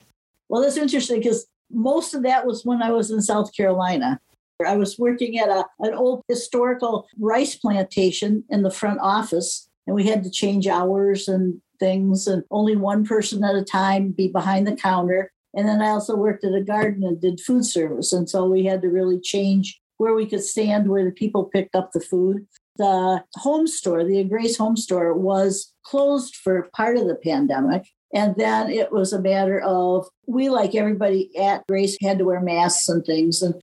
Well, 0.49 0.63
that's 0.63 0.77
interesting 0.77 1.21
because 1.21 1.47
most 1.73 2.15
of 2.15 2.23
that 2.23 2.47
was 2.47 2.65
when 2.65 2.83
I 2.83 2.91
was 2.91 3.11
in 3.11 3.23
South 3.23 3.55
Carolina. 3.57 4.21
I 4.67 4.77
was 4.77 4.99
working 4.99 5.39
at 5.39 5.49
a, 5.49 5.65
an 5.81 5.95
old 5.95 6.23
historical 6.29 7.07
rice 7.19 7.57
plantation 7.57 8.45
in 8.49 8.63
the 8.63 8.71
front 8.71 9.01
office, 9.01 9.69
and 9.87 9.97
we 9.97 10.07
had 10.07 10.23
to 10.25 10.31
change 10.31 10.67
hours 10.69 11.27
and 11.27 11.61
things, 11.81 12.27
and 12.29 12.45
only 12.51 12.77
one 12.77 13.05
person 13.05 13.43
at 13.43 13.57
a 13.57 13.65
time 13.65 14.13
be 14.13 14.29
behind 14.29 14.67
the 14.67 14.77
counter. 14.77 15.33
And 15.55 15.69
then 15.69 15.83
I 15.83 15.89
also 15.89 16.17
worked 16.17 16.45
at 16.45 16.55
a 16.55 16.63
garden 16.63 17.03
and 17.03 17.21
did 17.21 17.41
food 17.41 17.65
service. 17.65 18.13
And 18.13 18.29
so 18.29 18.47
we 18.47 18.65
had 18.65 18.81
to 18.83 18.89
really 18.89 19.21
change 19.21 19.81
where 19.99 20.15
we 20.15 20.27
could 20.27 20.43
stand 20.43 20.89
where 20.89 21.05
the 21.05 21.11
people 21.11 21.45
picked 21.45 21.75
up 21.75 21.93
the 21.93 22.01
food. 22.01 22.47
The 22.77 23.23
home 23.37 23.67
store, 23.67 24.03
the 24.05 24.25
Grace 24.25 24.57
home 24.57 24.77
store, 24.77 25.13
was 25.13 25.75
closed 25.85 26.37
for 26.37 26.71
part 26.75 26.97
of 26.97 27.07
the 27.07 27.17
pandemic. 27.17 27.87
And 28.15 28.35
then 28.37 28.71
it 28.71 28.93
was 28.93 29.13
a 29.13 29.21
matter 29.21 29.61
of 29.61 30.07
we, 30.27 30.49
like 30.51 30.75
everybody 30.75 31.31
at 31.39 31.67
Grace, 31.67 31.97
had 32.03 32.19
to 32.19 32.25
wear 32.25 32.41
masks 32.41 32.89
and 32.89 33.05
things. 33.05 33.43
And 33.43 33.55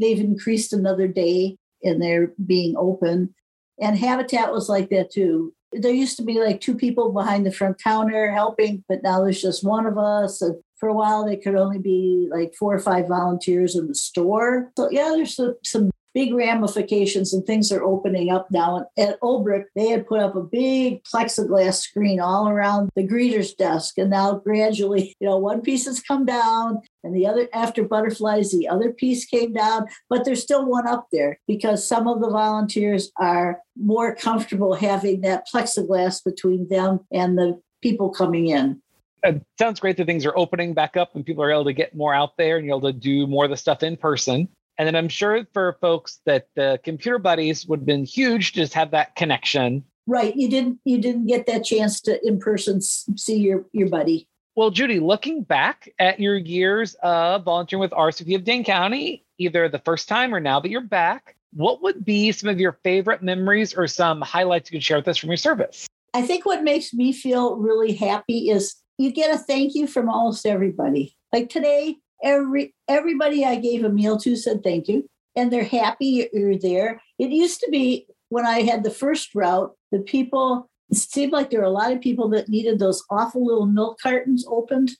they've 0.00 0.20
increased 0.20 0.72
another 0.72 1.08
day 1.08 1.56
in 1.82 1.98
their 2.00 2.32
being 2.44 2.74
open. 2.76 3.34
And 3.80 3.98
Habitat 3.98 4.52
was 4.52 4.68
like 4.68 4.88
that 4.90 5.12
too. 5.12 5.52
There 5.72 5.92
used 5.92 6.16
to 6.16 6.22
be 6.22 6.40
like 6.40 6.60
two 6.60 6.74
people 6.74 7.12
behind 7.12 7.44
the 7.44 7.52
front 7.52 7.82
counter 7.82 8.32
helping, 8.32 8.82
but 8.88 9.02
now 9.02 9.22
there's 9.22 9.42
just 9.42 9.62
one 9.62 9.84
of 9.84 9.98
us. 9.98 10.40
And 10.40 10.56
for 10.76 10.88
a 10.88 10.94
while, 10.94 11.26
there 11.26 11.36
could 11.36 11.54
only 11.54 11.78
be 11.78 12.28
like 12.30 12.54
four 12.58 12.74
or 12.74 12.80
five 12.80 13.08
volunteers 13.08 13.76
in 13.76 13.86
the 13.86 13.94
store. 13.94 14.72
So, 14.76 14.88
yeah, 14.90 15.12
there's 15.14 15.38
some 15.64 15.90
big 16.14 16.34
ramifications 16.34 17.32
and 17.32 17.44
things 17.44 17.70
are 17.70 17.82
opening 17.82 18.30
up 18.30 18.48
now. 18.50 18.86
At 18.96 19.20
Olbrich, 19.20 19.64
they 19.74 19.88
had 19.88 20.06
put 20.06 20.20
up 20.20 20.36
a 20.36 20.42
big 20.42 21.02
plexiglass 21.04 21.74
screen 21.74 22.20
all 22.20 22.48
around 22.48 22.90
the 22.96 23.02
greeter's 23.02 23.54
desk. 23.54 23.98
And 23.98 24.10
now 24.10 24.34
gradually, 24.34 25.14
you 25.20 25.28
know, 25.28 25.38
one 25.38 25.60
piece 25.60 25.86
has 25.86 26.00
come 26.00 26.24
down 26.24 26.80
and 27.04 27.14
the 27.14 27.26
other, 27.26 27.48
after 27.52 27.84
butterflies, 27.84 28.50
the 28.50 28.68
other 28.68 28.92
piece 28.92 29.24
came 29.24 29.52
down, 29.52 29.86
but 30.10 30.24
there's 30.24 30.42
still 30.42 30.66
one 30.66 30.86
up 30.86 31.06
there 31.12 31.38
because 31.46 31.86
some 31.86 32.08
of 32.08 32.20
the 32.20 32.30
volunteers 32.30 33.10
are 33.18 33.60
more 33.76 34.14
comfortable 34.14 34.74
having 34.74 35.20
that 35.22 35.46
plexiglass 35.52 36.22
between 36.24 36.68
them 36.68 37.00
and 37.12 37.38
the 37.38 37.60
people 37.80 38.10
coming 38.10 38.48
in 38.48 38.82
it 39.24 39.42
sounds 39.58 39.80
great 39.80 39.96
that 39.96 40.06
things 40.06 40.24
are 40.24 40.36
opening 40.36 40.74
back 40.74 40.96
up 40.96 41.14
and 41.14 41.24
people 41.24 41.42
are 41.42 41.50
able 41.50 41.64
to 41.64 41.72
get 41.72 41.94
more 41.94 42.14
out 42.14 42.36
there 42.36 42.56
and 42.56 42.66
you're 42.66 42.76
able 42.76 42.92
to 42.92 42.98
do 42.98 43.26
more 43.26 43.44
of 43.44 43.50
the 43.50 43.56
stuff 43.56 43.82
in 43.82 43.96
person. 43.96 44.48
And 44.78 44.86
then 44.86 44.94
I'm 44.94 45.08
sure 45.08 45.44
for 45.52 45.76
folks 45.80 46.20
that 46.24 46.48
the 46.54 46.80
computer 46.84 47.18
buddies 47.18 47.66
would 47.66 47.80
have 47.80 47.86
been 47.86 48.04
huge 48.04 48.52
to 48.52 48.60
just 48.60 48.74
have 48.74 48.92
that 48.92 49.16
connection. 49.16 49.84
Right. 50.06 50.34
You 50.34 50.48
didn't 50.48 50.78
you 50.84 50.98
didn't 50.98 51.26
get 51.26 51.46
that 51.46 51.64
chance 51.64 52.00
to 52.02 52.24
in 52.26 52.38
person 52.38 52.80
see 52.80 53.36
your 53.36 53.66
your 53.72 53.88
buddy. 53.88 54.28
Well, 54.54 54.70
Judy, 54.70 54.98
looking 54.98 55.42
back 55.42 55.88
at 55.98 56.18
your 56.18 56.36
years 56.36 56.96
of 57.02 57.44
volunteering 57.44 57.80
with 57.80 57.90
RSVP 57.92 58.34
of 58.34 58.44
Dane 58.44 58.64
County, 58.64 59.24
either 59.38 59.68
the 59.68 59.78
first 59.78 60.08
time 60.08 60.34
or 60.34 60.40
now 60.40 60.58
that 60.58 60.70
you're 60.70 60.80
back, 60.80 61.36
what 61.52 61.82
would 61.82 62.04
be 62.04 62.32
some 62.32 62.48
of 62.48 62.58
your 62.58 62.78
favorite 62.82 63.22
memories 63.22 63.74
or 63.74 63.86
some 63.86 64.20
highlights 64.20 64.70
you 64.70 64.78
could 64.78 64.84
share 64.84 64.96
with 64.96 65.08
us 65.08 65.16
from 65.16 65.30
your 65.30 65.36
service? 65.36 65.86
I 66.14 66.22
think 66.22 66.44
what 66.44 66.64
makes 66.64 66.92
me 66.92 67.12
feel 67.12 67.56
really 67.56 67.92
happy 67.92 68.50
is 68.50 68.74
you 68.96 69.12
get 69.12 69.32
a 69.32 69.38
thank 69.38 69.74
you 69.74 69.86
from 69.86 70.08
almost 70.08 70.44
everybody. 70.44 71.16
Like 71.32 71.50
today, 71.50 71.98
every 72.22 72.74
everybody 72.88 73.44
I 73.44 73.56
gave 73.56 73.84
a 73.84 73.88
meal 73.88 74.18
to 74.18 74.36
said 74.36 74.62
thank 74.62 74.88
you, 74.88 75.08
and 75.36 75.52
they're 75.52 75.64
happy 75.64 76.28
you're 76.32 76.58
there. 76.58 77.00
It 77.18 77.30
used 77.30 77.60
to 77.60 77.70
be 77.70 78.06
when 78.28 78.46
I 78.46 78.62
had 78.62 78.84
the 78.84 78.90
first 78.90 79.34
route, 79.34 79.74
the 79.90 80.00
people 80.00 80.68
it 80.90 80.96
seemed 80.96 81.32
like 81.32 81.50
there 81.50 81.60
were 81.60 81.66
a 81.66 81.70
lot 81.70 81.92
of 81.92 82.00
people 82.00 82.28
that 82.30 82.48
needed 82.48 82.78
those 82.78 83.04
awful 83.10 83.44
little 83.44 83.66
milk 83.66 83.98
cartons 84.02 84.46
opened. 84.48 84.92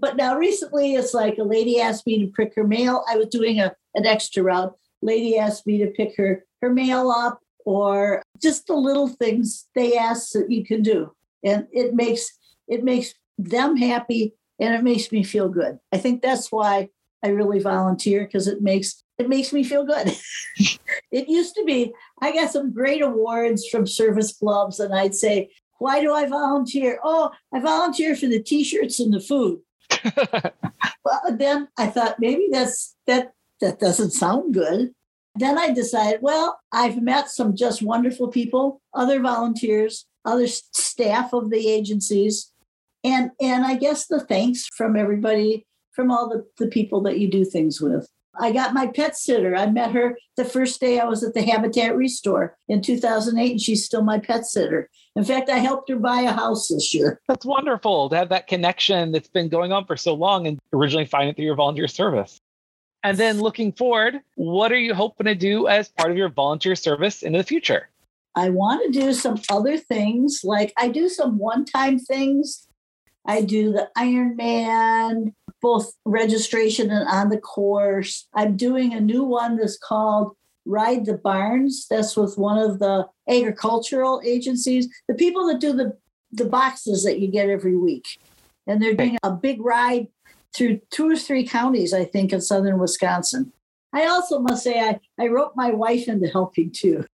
But 0.00 0.16
now 0.16 0.36
recently, 0.36 0.94
it's 0.94 1.14
like 1.14 1.38
a 1.38 1.44
lady 1.44 1.80
asked 1.80 2.06
me 2.06 2.18
to 2.24 2.32
pick 2.32 2.54
her 2.56 2.66
mail. 2.66 3.04
I 3.08 3.16
was 3.16 3.28
doing 3.28 3.60
a, 3.60 3.74
an 3.94 4.06
extra 4.06 4.42
route. 4.42 4.74
Lady 5.02 5.38
asked 5.38 5.66
me 5.66 5.78
to 5.78 5.90
pick 5.90 6.16
her 6.16 6.44
her 6.60 6.72
mail 6.72 7.10
up, 7.10 7.40
or 7.64 8.22
just 8.42 8.66
the 8.66 8.74
little 8.74 9.08
things 9.08 9.68
they 9.74 9.96
ask 9.96 10.32
that 10.32 10.50
you 10.50 10.64
can 10.64 10.82
do, 10.82 11.12
and 11.44 11.66
it 11.72 11.94
makes 11.94 12.28
it 12.66 12.84
makes 12.84 13.14
them 13.38 13.76
happy 13.76 14.34
and 14.58 14.74
it 14.74 14.82
makes 14.82 15.12
me 15.12 15.22
feel 15.22 15.48
good. 15.48 15.78
I 15.92 15.98
think 15.98 16.22
that's 16.22 16.50
why 16.50 16.88
I 17.22 17.28
really 17.28 17.58
volunteer 17.58 18.24
because 18.24 18.46
it 18.46 18.62
makes 18.62 19.02
it 19.18 19.28
makes 19.28 19.52
me 19.52 19.64
feel 19.64 19.84
good. 19.84 20.16
it 21.10 21.28
used 21.28 21.54
to 21.56 21.64
be 21.64 21.92
I 22.20 22.32
got 22.32 22.50
some 22.50 22.72
great 22.72 23.02
awards 23.02 23.66
from 23.68 23.86
service 23.86 24.36
clubs, 24.36 24.80
and 24.80 24.94
I'd 24.94 25.14
say, 25.14 25.50
"Why 25.78 26.00
do 26.00 26.12
I 26.12 26.26
volunteer?" 26.26 27.00
Oh, 27.02 27.30
I 27.52 27.60
volunteer 27.60 28.14
for 28.16 28.26
the 28.26 28.42
T-shirts 28.42 29.00
and 29.00 29.12
the 29.12 29.20
food. 29.20 29.60
well, 31.04 31.22
then 31.30 31.68
I 31.76 31.86
thought 31.86 32.20
maybe 32.20 32.48
that's 32.50 32.96
that 33.06 33.32
that 33.60 33.80
doesn't 33.80 34.12
sound 34.12 34.54
good. 34.54 34.92
Then 35.34 35.56
I 35.56 35.70
decided, 35.70 36.20
well, 36.20 36.58
I've 36.72 37.00
met 37.00 37.30
some 37.30 37.54
just 37.54 37.80
wonderful 37.80 38.26
people, 38.26 38.80
other 38.92 39.20
volunteers, 39.20 40.06
other 40.24 40.48
staff 40.48 41.32
of 41.32 41.50
the 41.50 41.68
agencies 41.68 42.52
and 43.08 43.30
and 43.40 43.64
i 43.64 43.74
guess 43.74 44.06
the 44.06 44.20
thanks 44.20 44.66
from 44.76 44.96
everybody 44.96 45.66
from 45.92 46.10
all 46.10 46.28
the, 46.28 46.46
the 46.64 46.70
people 46.70 47.00
that 47.00 47.18
you 47.18 47.30
do 47.30 47.44
things 47.44 47.80
with 47.80 48.08
i 48.40 48.52
got 48.52 48.74
my 48.74 48.86
pet 48.86 49.16
sitter 49.16 49.56
i 49.56 49.66
met 49.66 49.92
her 49.92 50.16
the 50.36 50.44
first 50.44 50.80
day 50.80 50.98
i 50.98 51.04
was 51.04 51.24
at 51.24 51.34
the 51.34 51.42
habitat 51.42 51.96
restore 51.96 52.56
in 52.68 52.82
2008 52.82 53.50
and 53.50 53.60
she's 53.60 53.84
still 53.84 54.02
my 54.02 54.18
pet 54.18 54.44
sitter 54.44 54.88
in 55.16 55.24
fact 55.24 55.48
i 55.48 55.58
helped 55.58 55.88
her 55.88 55.96
buy 55.96 56.20
a 56.20 56.32
house 56.32 56.68
this 56.68 56.94
year 56.94 57.20
that's 57.28 57.46
wonderful 57.46 58.08
to 58.08 58.16
have 58.16 58.28
that 58.28 58.46
connection 58.46 59.12
that's 59.12 59.28
been 59.28 59.48
going 59.48 59.72
on 59.72 59.84
for 59.86 59.96
so 59.96 60.14
long 60.14 60.46
and 60.46 60.58
originally 60.72 61.06
find 61.06 61.28
it 61.28 61.36
through 61.36 61.46
your 61.46 61.56
volunteer 61.56 61.88
service 61.88 62.40
And 63.04 63.16
then 63.16 63.40
looking 63.40 63.72
forward, 63.72 64.20
what 64.34 64.72
are 64.72 64.78
you 64.78 64.92
hoping 64.92 65.26
to 65.26 65.34
do 65.34 65.68
as 65.68 65.88
part 65.88 66.10
of 66.10 66.16
your 66.16 66.28
volunteer 66.28 66.74
service 66.74 67.22
into 67.22 67.38
the 67.38 67.44
future? 67.44 67.88
I 68.34 68.50
want 68.50 68.82
to 68.84 69.00
do 69.00 69.12
some 69.12 69.40
other 69.50 69.76
things. 69.76 70.42
Like 70.44 70.72
I 70.76 70.88
do 70.88 71.08
some 71.08 71.38
one 71.38 71.64
time 71.64 71.98
things. 71.98 72.67
I 73.28 73.42
do 73.42 73.72
the 73.72 73.90
Ironman, 73.96 75.34
both 75.60 75.92
registration 76.06 76.90
and 76.90 77.06
on 77.06 77.28
the 77.28 77.38
course. 77.38 78.26
I'm 78.34 78.56
doing 78.56 78.94
a 78.94 79.00
new 79.00 79.22
one 79.22 79.58
that's 79.58 79.78
called 79.78 80.34
Ride 80.64 81.04
the 81.04 81.18
Barns. 81.18 81.86
That's 81.90 82.16
with 82.16 82.38
one 82.38 82.58
of 82.58 82.78
the 82.78 83.06
agricultural 83.28 84.22
agencies, 84.24 84.88
the 85.08 85.14
people 85.14 85.46
that 85.48 85.60
do 85.60 85.74
the, 85.74 85.96
the 86.32 86.46
boxes 86.46 87.04
that 87.04 87.20
you 87.20 87.28
get 87.28 87.50
every 87.50 87.76
week. 87.76 88.18
And 88.66 88.82
they're 88.82 88.94
doing 88.94 89.18
a 89.22 89.32
big 89.32 89.60
ride 89.62 90.08
through 90.54 90.80
two 90.90 91.10
or 91.10 91.16
three 91.16 91.46
counties, 91.46 91.92
I 91.92 92.06
think, 92.06 92.32
in 92.32 92.40
southern 92.40 92.78
Wisconsin. 92.78 93.52
I 93.92 94.06
also 94.06 94.40
must 94.40 94.64
say, 94.64 94.80
I, 94.80 95.00
I 95.18 95.28
wrote 95.28 95.52
my 95.54 95.70
wife 95.70 96.08
into 96.08 96.28
helping 96.28 96.70
too. 96.70 97.04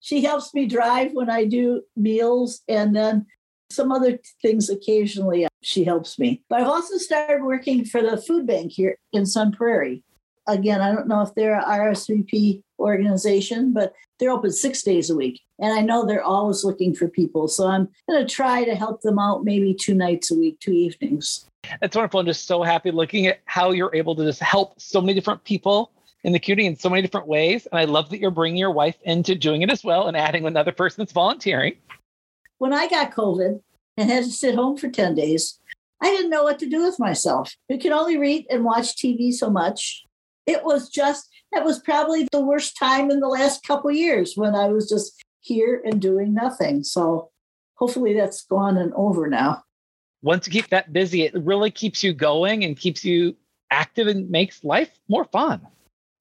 She 0.00 0.22
helps 0.22 0.52
me 0.52 0.66
drive 0.66 1.12
when 1.12 1.30
I 1.30 1.44
do 1.44 1.82
meals, 1.96 2.60
and 2.68 2.94
then 2.94 3.26
some 3.74 3.92
other 3.92 4.18
things 4.40 4.70
occasionally 4.70 5.44
uh, 5.44 5.48
she 5.62 5.84
helps 5.84 6.18
me. 6.18 6.42
But 6.48 6.60
I've 6.60 6.68
also 6.68 6.96
started 6.98 7.42
working 7.42 7.84
for 7.84 8.02
the 8.02 8.16
food 8.16 8.46
bank 8.46 8.72
here 8.72 8.96
in 9.12 9.26
Sun 9.26 9.52
Prairie. 9.52 10.02
Again, 10.48 10.80
I 10.80 10.92
don't 10.92 11.06
know 11.06 11.22
if 11.22 11.34
they're 11.34 11.58
a 11.58 11.64
RSVP 11.64 12.62
organization, 12.80 13.72
but 13.72 13.94
they're 14.18 14.30
open 14.30 14.50
six 14.50 14.82
days 14.82 15.08
a 15.08 15.16
week. 15.16 15.40
And 15.60 15.72
I 15.72 15.80
know 15.80 16.04
they're 16.04 16.22
always 16.22 16.64
looking 16.64 16.94
for 16.94 17.08
people. 17.08 17.46
So 17.46 17.68
I'm 17.68 17.88
going 18.08 18.26
to 18.26 18.34
try 18.34 18.64
to 18.64 18.74
help 18.74 19.02
them 19.02 19.18
out 19.18 19.44
maybe 19.44 19.72
two 19.74 19.94
nights 19.94 20.30
a 20.30 20.34
week, 20.34 20.58
two 20.58 20.72
evenings. 20.72 21.46
It's 21.80 21.94
wonderful. 21.94 22.20
I'm 22.20 22.26
just 22.26 22.46
so 22.46 22.62
happy 22.62 22.90
looking 22.90 23.26
at 23.28 23.40
how 23.44 23.70
you're 23.70 23.94
able 23.94 24.16
to 24.16 24.24
just 24.24 24.40
help 24.40 24.80
so 24.80 25.00
many 25.00 25.14
different 25.14 25.44
people 25.44 25.92
in 26.24 26.32
the 26.32 26.38
community 26.38 26.66
in 26.66 26.76
so 26.76 26.88
many 26.88 27.02
different 27.02 27.26
ways. 27.26 27.66
And 27.66 27.78
I 27.78 27.84
love 27.84 28.10
that 28.10 28.18
you're 28.18 28.30
bringing 28.30 28.58
your 28.58 28.70
wife 28.70 28.96
into 29.02 29.34
doing 29.34 29.62
it 29.62 29.70
as 29.70 29.84
well 29.84 30.08
and 30.08 30.16
adding 30.16 30.46
another 30.46 30.72
person 30.72 31.02
that's 31.02 31.12
volunteering. 31.12 31.74
When 32.62 32.72
I 32.72 32.86
got 32.86 33.10
COVID 33.10 33.60
and 33.96 34.08
had 34.08 34.22
to 34.22 34.30
sit 34.30 34.54
home 34.54 34.76
for 34.76 34.88
10 34.88 35.16
days, 35.16 35.58
I 36.00 36.10
didn't 36.10 36.30
know 36.30 36.44
what 36.44 36.60
to 36.60 36.68
do 36.68 36.84
with 36.84 37.00
myself. 37.00 37.52
You 37.68 37.76
can 37.76 37.92
only 37.92 38.18
read 38.18 38.46
and 38.50 38.62
watch 38.64 38.94
TV 38.94 39.32
so 39.32 39.50
much. 39.50 40.04
It 40.46 40.62
was 40.62 40.88
just, 40.88 41.28
that 41.52 41.64
was 41.64 41.80
probably 41.80 42.28
the 42.30 42.40
worst 42.40 42.76
time 42.76 43.10
in 43.10 43.18
the 43.18 43.26
last 43.26 43.66
couple 43.66 43.90
years 43.90 44.34
when 44.36 44.54
I 44.54 44.68
was 44.68 44.88
just 44.88 45.20
here 45.40 45.82
and 45.84 46.00
doing 46.00 46.34
nothing. 46.34 46.84
So 46.84 47.30
hopefully 47.74 48.14
that's 48.14 48.44
gone 48.44 48.76
and 48.76 48.92
over 48.94 49.28
now 49.28 49.64
once 50.22 50.46
you 50.46 50.52
keep 50.52 50.68
that 50.68 50.92
busy, 50.92 51.22
it 51.22 51.34
really 51.34 51.70
keeps 51.70 52.02
you 52.02 52.14
going 52.14 52.64
and 52.64 52.76
keeps 52.76 53.04
you 53.04 53.36
active 53.70 54.06
and 54.06 54.30
makes 54.30 54.62
life 54.62 54.90
more 55.08 55.24
fun. 55.24 55.60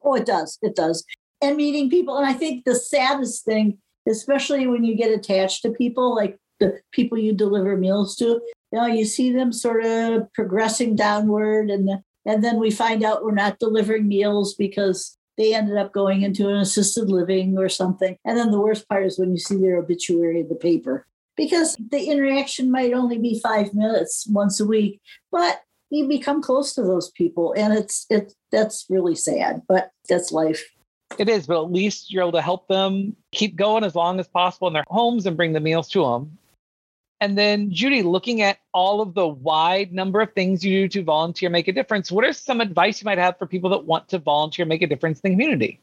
Oh, 0.04 0.16
it 0.16 0.26
does. 0.26 0.58
It 0.62 0.76
does. 0.76 1.06
And 1.42 1.56
meeting 1.56 1.90
people. 1.90 2.18
And 2.18 2.26
I 2.26 2.34
think 2.34 2.66
the 2.66 2.76
saddest 2.76 3.46
thing, 3.46 3.78
especially 4.08 4.68
when 4.68 4.84
you 4.84 4.96
get 4.96 5.12
attached 5.12 5.62
to 5.64 5.72
people, 5.72 6.16
like 6.16 6.38
the 6.60 6.80
people 6.92 7.18
you 7.18 7.34
deliver 7.34 7.76
meals 7.78 8.16
to, 8.18 8.26
you 8.26 8.42
know, 8.74 8.86
you 8.86 9.06
see 9.06 9.32
them 9.32 9.52
sort 9.52 9.84
of 9.84 10.32
progressing 10.34 10.96
downward 10.96 11.70
and 11.70 11.90
and 12.26 12.44
then 12.44 12.60
we 12.60 12.70
find 12.70 13.04
out 13.04 13.24
we're 13.24 13.32
not 13.32 13.58
delivering 13.58 14.08
meals 14.08 14.54
because 14.54 15.18
they 15.38 15.56
ended 15.56 15.78
up 15.78 15.92
going 15.92 16.22
into 16.22 16.50
an 16.50 16.58
assisted 16.58 17.10
living 17.10 17.58
or 17.58 17.68
something. 17.68 18.16
And 18.26 18.38
then 18.38 18.52
the 18.52 18.62
worst 18.62 18.88
part 18.88 19.06
is 19.08 19.18
when 19.18 19.32
you 19.32 19.40
see 19.40 19.56
their 19.56 19.78
obituary 19.78 20.42
in 20.42 20.48
the 20.48 20.56
paper 20.56 21.08
because 21.36 21.76
the 21.90 22.04
interaction 22.06 22.70
might 22.70 22.94
only 22.94 23.18
be 23.18 23.40
five 23.40 23.74
minutes 23.74 24.28
once 24.30 24.60
a 24.60 24.66
week, 24.66 25.02
but 25.32 25.62
you 25.90 26.08
become 26.08 26.42
close 26.42 26.74
to 26.74 26.84
those 26.84 27.12
people, 27.12 27.54
and 27.58 27.74
it's 27.74 28.06
it 28.10 28.34
that's 28.52 28.86
really 28.90 29.16
sad, 29.16 29.62
but 29.68 29.92
that's 30.08 30.32
life. 30.32 30.64
It 31.18 31.30
is, 31.30 31.48
but 31.48 31.62
at 31.62 31.72
least 31.72 32.12
you're 32.12 32.24
able 32.24 32.32
to 32.34 32.42
help 32.42 32.68
them 32.68 33.16
keep 33.32 33.56
going 33.56 33.84
as 33.84 33.96
long 33.96 34.20
as 34.20 34.28
possible 34.28 34.68
in 34.68 34.74
their 34.74 34.86
homes 34.88 35.26
and 35.26 35.38
bring 35.38 35.54
the 35.54 35.60
meals 35.60 35.90
to 35.90 36.04
them. 36.04 36.38
And 37.20 37.38
then, 37.38 37.70
Judy, 37.72 38.02
looking 38.02 38.42
at 38.42 38.60
all 38.74 39.00
of 39.00 39.14
the 39.14 39.28
wide 39.28 39.94
number 39.94 40.22
of 40.22 40.34
things 40.34 40.66
you 40.66 40.82
do 40.82 40.88
to 40.88 41.04
volunteer, 41.04 41.52
make 41.52 41.68
a 41.68 41.72
difference, 41.72 42.12
what 42.12 42.26
are 42.26 42.34
some 42.34 42.62
advice 42.62 43.02
you 43.02 43.06
might 43.06 43.20
have 43.20 43.38
for 43.38 43.46
people 43.46 43.70
that 43.70 43.86
want 43.86 44.08
to 44.10 44.18
volunteer, 44.18 44.66
make 44.66 44.82
a 44.82 44.88
difference 44.88 45.20
in 45.20 45.30
the 45.30 45.36
community? 45.36 45.80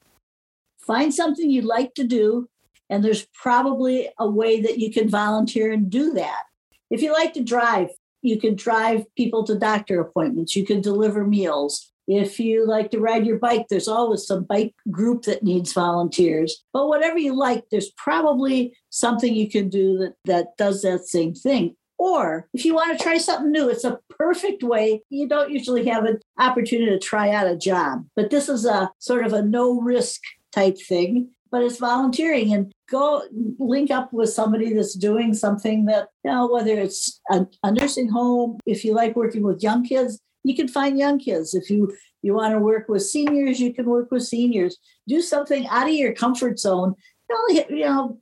Find 0.80 1.14
something 1.14 1.48
you 1.48 1.62
like 1.62 1.94
to 1.94 2.04
do 2.04 2.48
and 2.90 3.04
there's 3.04 3.26
probably 3.34 4.08
a 4.18 4.28
way 4.28 4.60
that 4.60 4.78
you 4.78 4.92
can 4.92 5.08
volunteer 5.08 5.72
and 5.72 5.90
do 5.90 6.14
that. 6.14 6.44
If 6.90 7.02
you 7.02 7.12
like 7.12 7.34
to 7.34 7.42
drive, 7.42 7.90
you 8.22 8.40
can 8.40 8.54
drive 8.54 9.04
people 9.14 9.44
to 9.44 9.58
doctor 9.58 10.00
appointments, 10.00 10.56
you 10.56 10.64
can 10.64 10.80
deliver 10.80 11.24
meals. 11.24 11.92
If 12.08 12.40
you 12.40 12.66
like 12.66 12.90
to 12.92 13.00
ride 13.00 13.26
your 13.26 13.38
bike, 13.38 13.66
there's 13.68 13.86
always 13.86 14.26
some 14.26 14.44
bike 14.44 14.74
group 14.90 15.22
that 15.24 15.42
needs 15.42 15.74
volunteers. 15.74 16.64
But 16.72 16.88
whatever 16.88 17.18
you 17.18 17.36
like, 17.36 17.64
there's 17.70 17.90
probably 17.90 18.74
something 18.88 19.34
you 19.34 19.50
can 19.50 19.68
do 19.68 19.98
that, 19.98 20.14
that 20.24 20.56
does 20.56 20.82
that 20.82 21.06
same 21.06 21.34
thing. 21.34 21.76
Or 21.98 22.48
if 22.54 22.64
you 22.64 22.74
want 22.74 22.96
to 22.96 23.02
try 23.02 23.18
something 23.18 23.52
new, 23.52 23.68
it's 23.68 23.84
a 23.84 23.98
perfect 24.18 24.62
way. 24.62 25.02
You 25.10 25.28
don't 25.28 25.50
usually 25.50 25.86
have 25.88 26.04
an 26.04 26.20
opportunity 26.38 26.90
to 26.92 26.98
try 26.98 27.30
out 27.30 27.48
a 27.48 27.56
job, 27.56 28.06
but 28.16 28.30
this 28.30 28.48
is 28.48 28.64
a 28.64 28.90
sort 28.98 29.26
of 29.26 29.32
a 29.32 29.42
no 29.42 29.80
risk 29.80 30.22
type 30.52 30.78
thing 30.80 31.30
but 31.50 31.62
it's 31.62 31.78
volunteering 31.78 32.52
and 32.52 32.72
go 32.90 33.22
link 33.58 33.90
up 33.90 34.12
with 34.12 34.30
somebody 34.30 34.72
that's 34.72 34.94
doing 34.94 35.34
something 35.34 35.86
that 35.86 36.08
you 36.24 36.30
know 36.30 36.46
whether 36.46 36.78
it's 36.78 37.20
a, 37.30 37.46
a, 37.62 37.72
nursing 37.72 38.08
home 38.08 38.58
if 38.66 38.84
you 38.84 38.94
like 38.94 39.16
working 39.16 39.42
with 39.42 39.62
young 39.62 39.84
kids 39.84 40.18
you 40.44 40.54
can 40.54 40.68
find 40.68 40.98
young 40.98 41.18
kids. 41.18 41.54
If 41.54 41.70
you 41.70 41.94
you 42.22 42.34
want 42.34 42.52
to 42.52 42.58
work 42.58 42.88
with 42.88 43.02
seniors 43.02 43.60
you 43.60 43.72
can 43.72 43.86
work 43.86 44.10
with 44.10 44.24
seniors. 44.24 44.76
Do 45.06 45.20
something 45.20 45.66
out 45.68 45.88
of 45.88 45.94
your 45.94 46.12
comfort 46.12 46.58
zone. 46.58 46.94
You 47.28 47.54
know, 47.54 47.64
you 47.68 47.84
know 47.84 48.18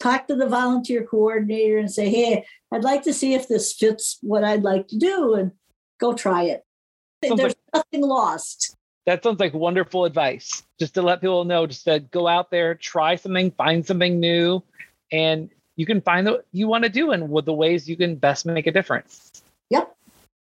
talk 0.00 0.26
to 0.26 0.34
the 0.34 0.48
volunteer 0.48 1.04
coordinator 1.04 1.78
and 1.78 1.88
say 1.88 2.10
hey 2.10 2.44
i'd 2.72 2.82
like 2.82 3.04
to 3.04 3.14
see 3.14 3.34
if 3.34 3.46
this 3.46 3.72
fits 3.72 4.18
what 4.20 4.42
i'd 4.42 4.64
like 4.64 4.88
to 4.88 4.98
do 4.98 5.34
and 5.34 5.52
go 6.02 6.12
try 6.12 6.42
it. 6.42 6.64
Sounds 7.24 7.40
there's 7.40 7.54
like- 7.72 7.84
nothing 7.92 8.02
lost. 8.02 8.76
That 9.06 9.24
sounds 9.24 9.40
like 9.40 9.52
wonderful 9.52 10.04
advice. 10.04 10.62
Just 10.78 10.94
to 10.94 11.02
let 11.02 11.20
people 11.20 11.44
know 11.44 11.66
just 11.66 11.84
to 11.86 12.00
go 12.00 12.28
out 12.28 12.50
there 12.50 12.74
try 12.74 13.16
something 13.16 13.50
find 13.52 13.86
something 13.86 14.20
new 14.20 14.62
and 15.10 15.48
you 15.76 15.86
can 15.86 16.00
find 16.00 16.26
what 16.26 16.46
you 16.52 16.68
want 16.68 16.84
to 16.84 16.90
do 16.90 17.12
and 17.12 17.30
with 17.30 17.46
the 17.46 17.52
ways 17.52 17.88
you 17.88 17.96
can 17.96 18.16
best 18.16 18.44
make 18.44 18.66
a 18.66 18.72
difference 18.72 19.41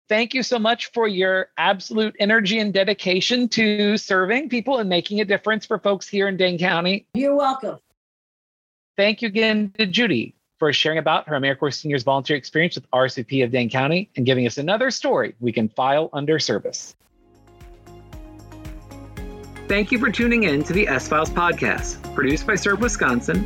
thank 0.09 0.33
you 0.33 0.43
so 0.43 0.57
much 0.59 0.91
for 0.91 1.07
your 1.07 1.49
absolute 1.57 2.15
energy 2.19 2.59
and 2.59 2.73
dedication 2.73 3.47
to 3.49 3.97
serving 3.97 4.49
people 4.49 4.77
and 4.77 4.89
making 4.89 5.21
a 5.21 5.25
difference 5.25 5.65
for 5.65 5.79
folks 5.79 6.07
here 6.07 6.27
in 6.27 6.37
dane 6.37 6.57
county 6.57 7.05
you're 7.13 7.35
welcome 7.35 7.77
thank 8.95 9.21
you 9.21 9.27
again 9.27 9.71
to 9.77 9.85
judy 9.85 10.33
for 10.57 10.73
sharing 10.73 10.97
about 10.97 11.27
her 11.27 11.35
AmeriCorps 11.35 11.75
Seniors 11.75 12.03
volunteer 12.03 12.35
experience 12.35 12.75
with 12.75 12.89
RSVP 12.91 13.43
of 13.43 13.51
Dane 13.51 13.69
County 13.69 14.09
and 14.15 14.25
giving 14.25 14.47
us 14.47 14.57
another 14.57 14.91
story 14.91 15.35
we 15.39 15.51
can 15.51 15.69
file 15.69 16.09
under 16.13 16.39
service. 16.39 16.95
Thank 19.67 19.91
you 19.91 19.99
for 19.99 20.09
tuning 20.09 20.43
in 20.43 20.63
to 20.63 20.73
the 20.73 20.87
S 20.87 21.07
Files 21.07 21.29
podcast, 21.29 22.15
produced 22.15 22.47
by 22.47 22.55
Serve 22.55 22.79
Wisconsin. 22.79 23.45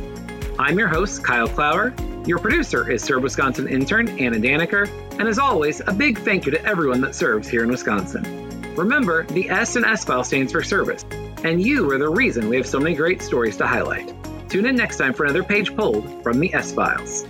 I'm 0.58 0.78
your 0.78 0.88
host, 0.88 1.24
Kyle 1.24 1.48
Clower. 1.48 1.92
Your 2.24 2.38
producer 2.38 2.88
is 2.88 3.02
Serve 3.02 3.24
Wisconsin 3.24 3.66
intern 3.66 4.08
Anna 4.20 4.36
Daniker. 4.36 4.88
And 5.18 5.26
as 5.26 5.40
always, 5.40 5.80
a 5.80 5.92
big 5.92 6.18
thank 6.20 6.46
you 6.46 6.52
to 6.52 6.64
everyone 6.64 7.00
that 7.00 7.16
serves 7.16 7.48
here 7.48 7.64
in 7.64 7.68
Wisconsin. 7.68 8.72
Remember, 8.76 9.24
the 9.24 9.50
S 9.50 9.74
in 9.74 9.84
S 9.84 10.04
File 10.04 10.22
stands 10.22 10.52
for 10.52 10.62
service, 10.62 11.04
and 11.42 11.60
you 11.60 11.90
are 11.90 11.98
the 11.98 12.08
reason 12.08 12.48
we 12.48 12.56
have 12.56 12.66
so 12.66 12.78
many 12.78 12.94
great 12.94 13.22
stories 13.22 13.56
to 13.56 13.66
highlight. 13.66 14.14
Tune 14.48 14.66
in 14.66 14.76
next 14.76 14.98
time 14.98 15.12
for 15.12 15.24
another 15.24 15.42
page 15.42 15.74
pulled 15.74 16.22
from 16.22 16.38
the 16.38 16.54
S 16.54 16.70
Files. 16.70 17.24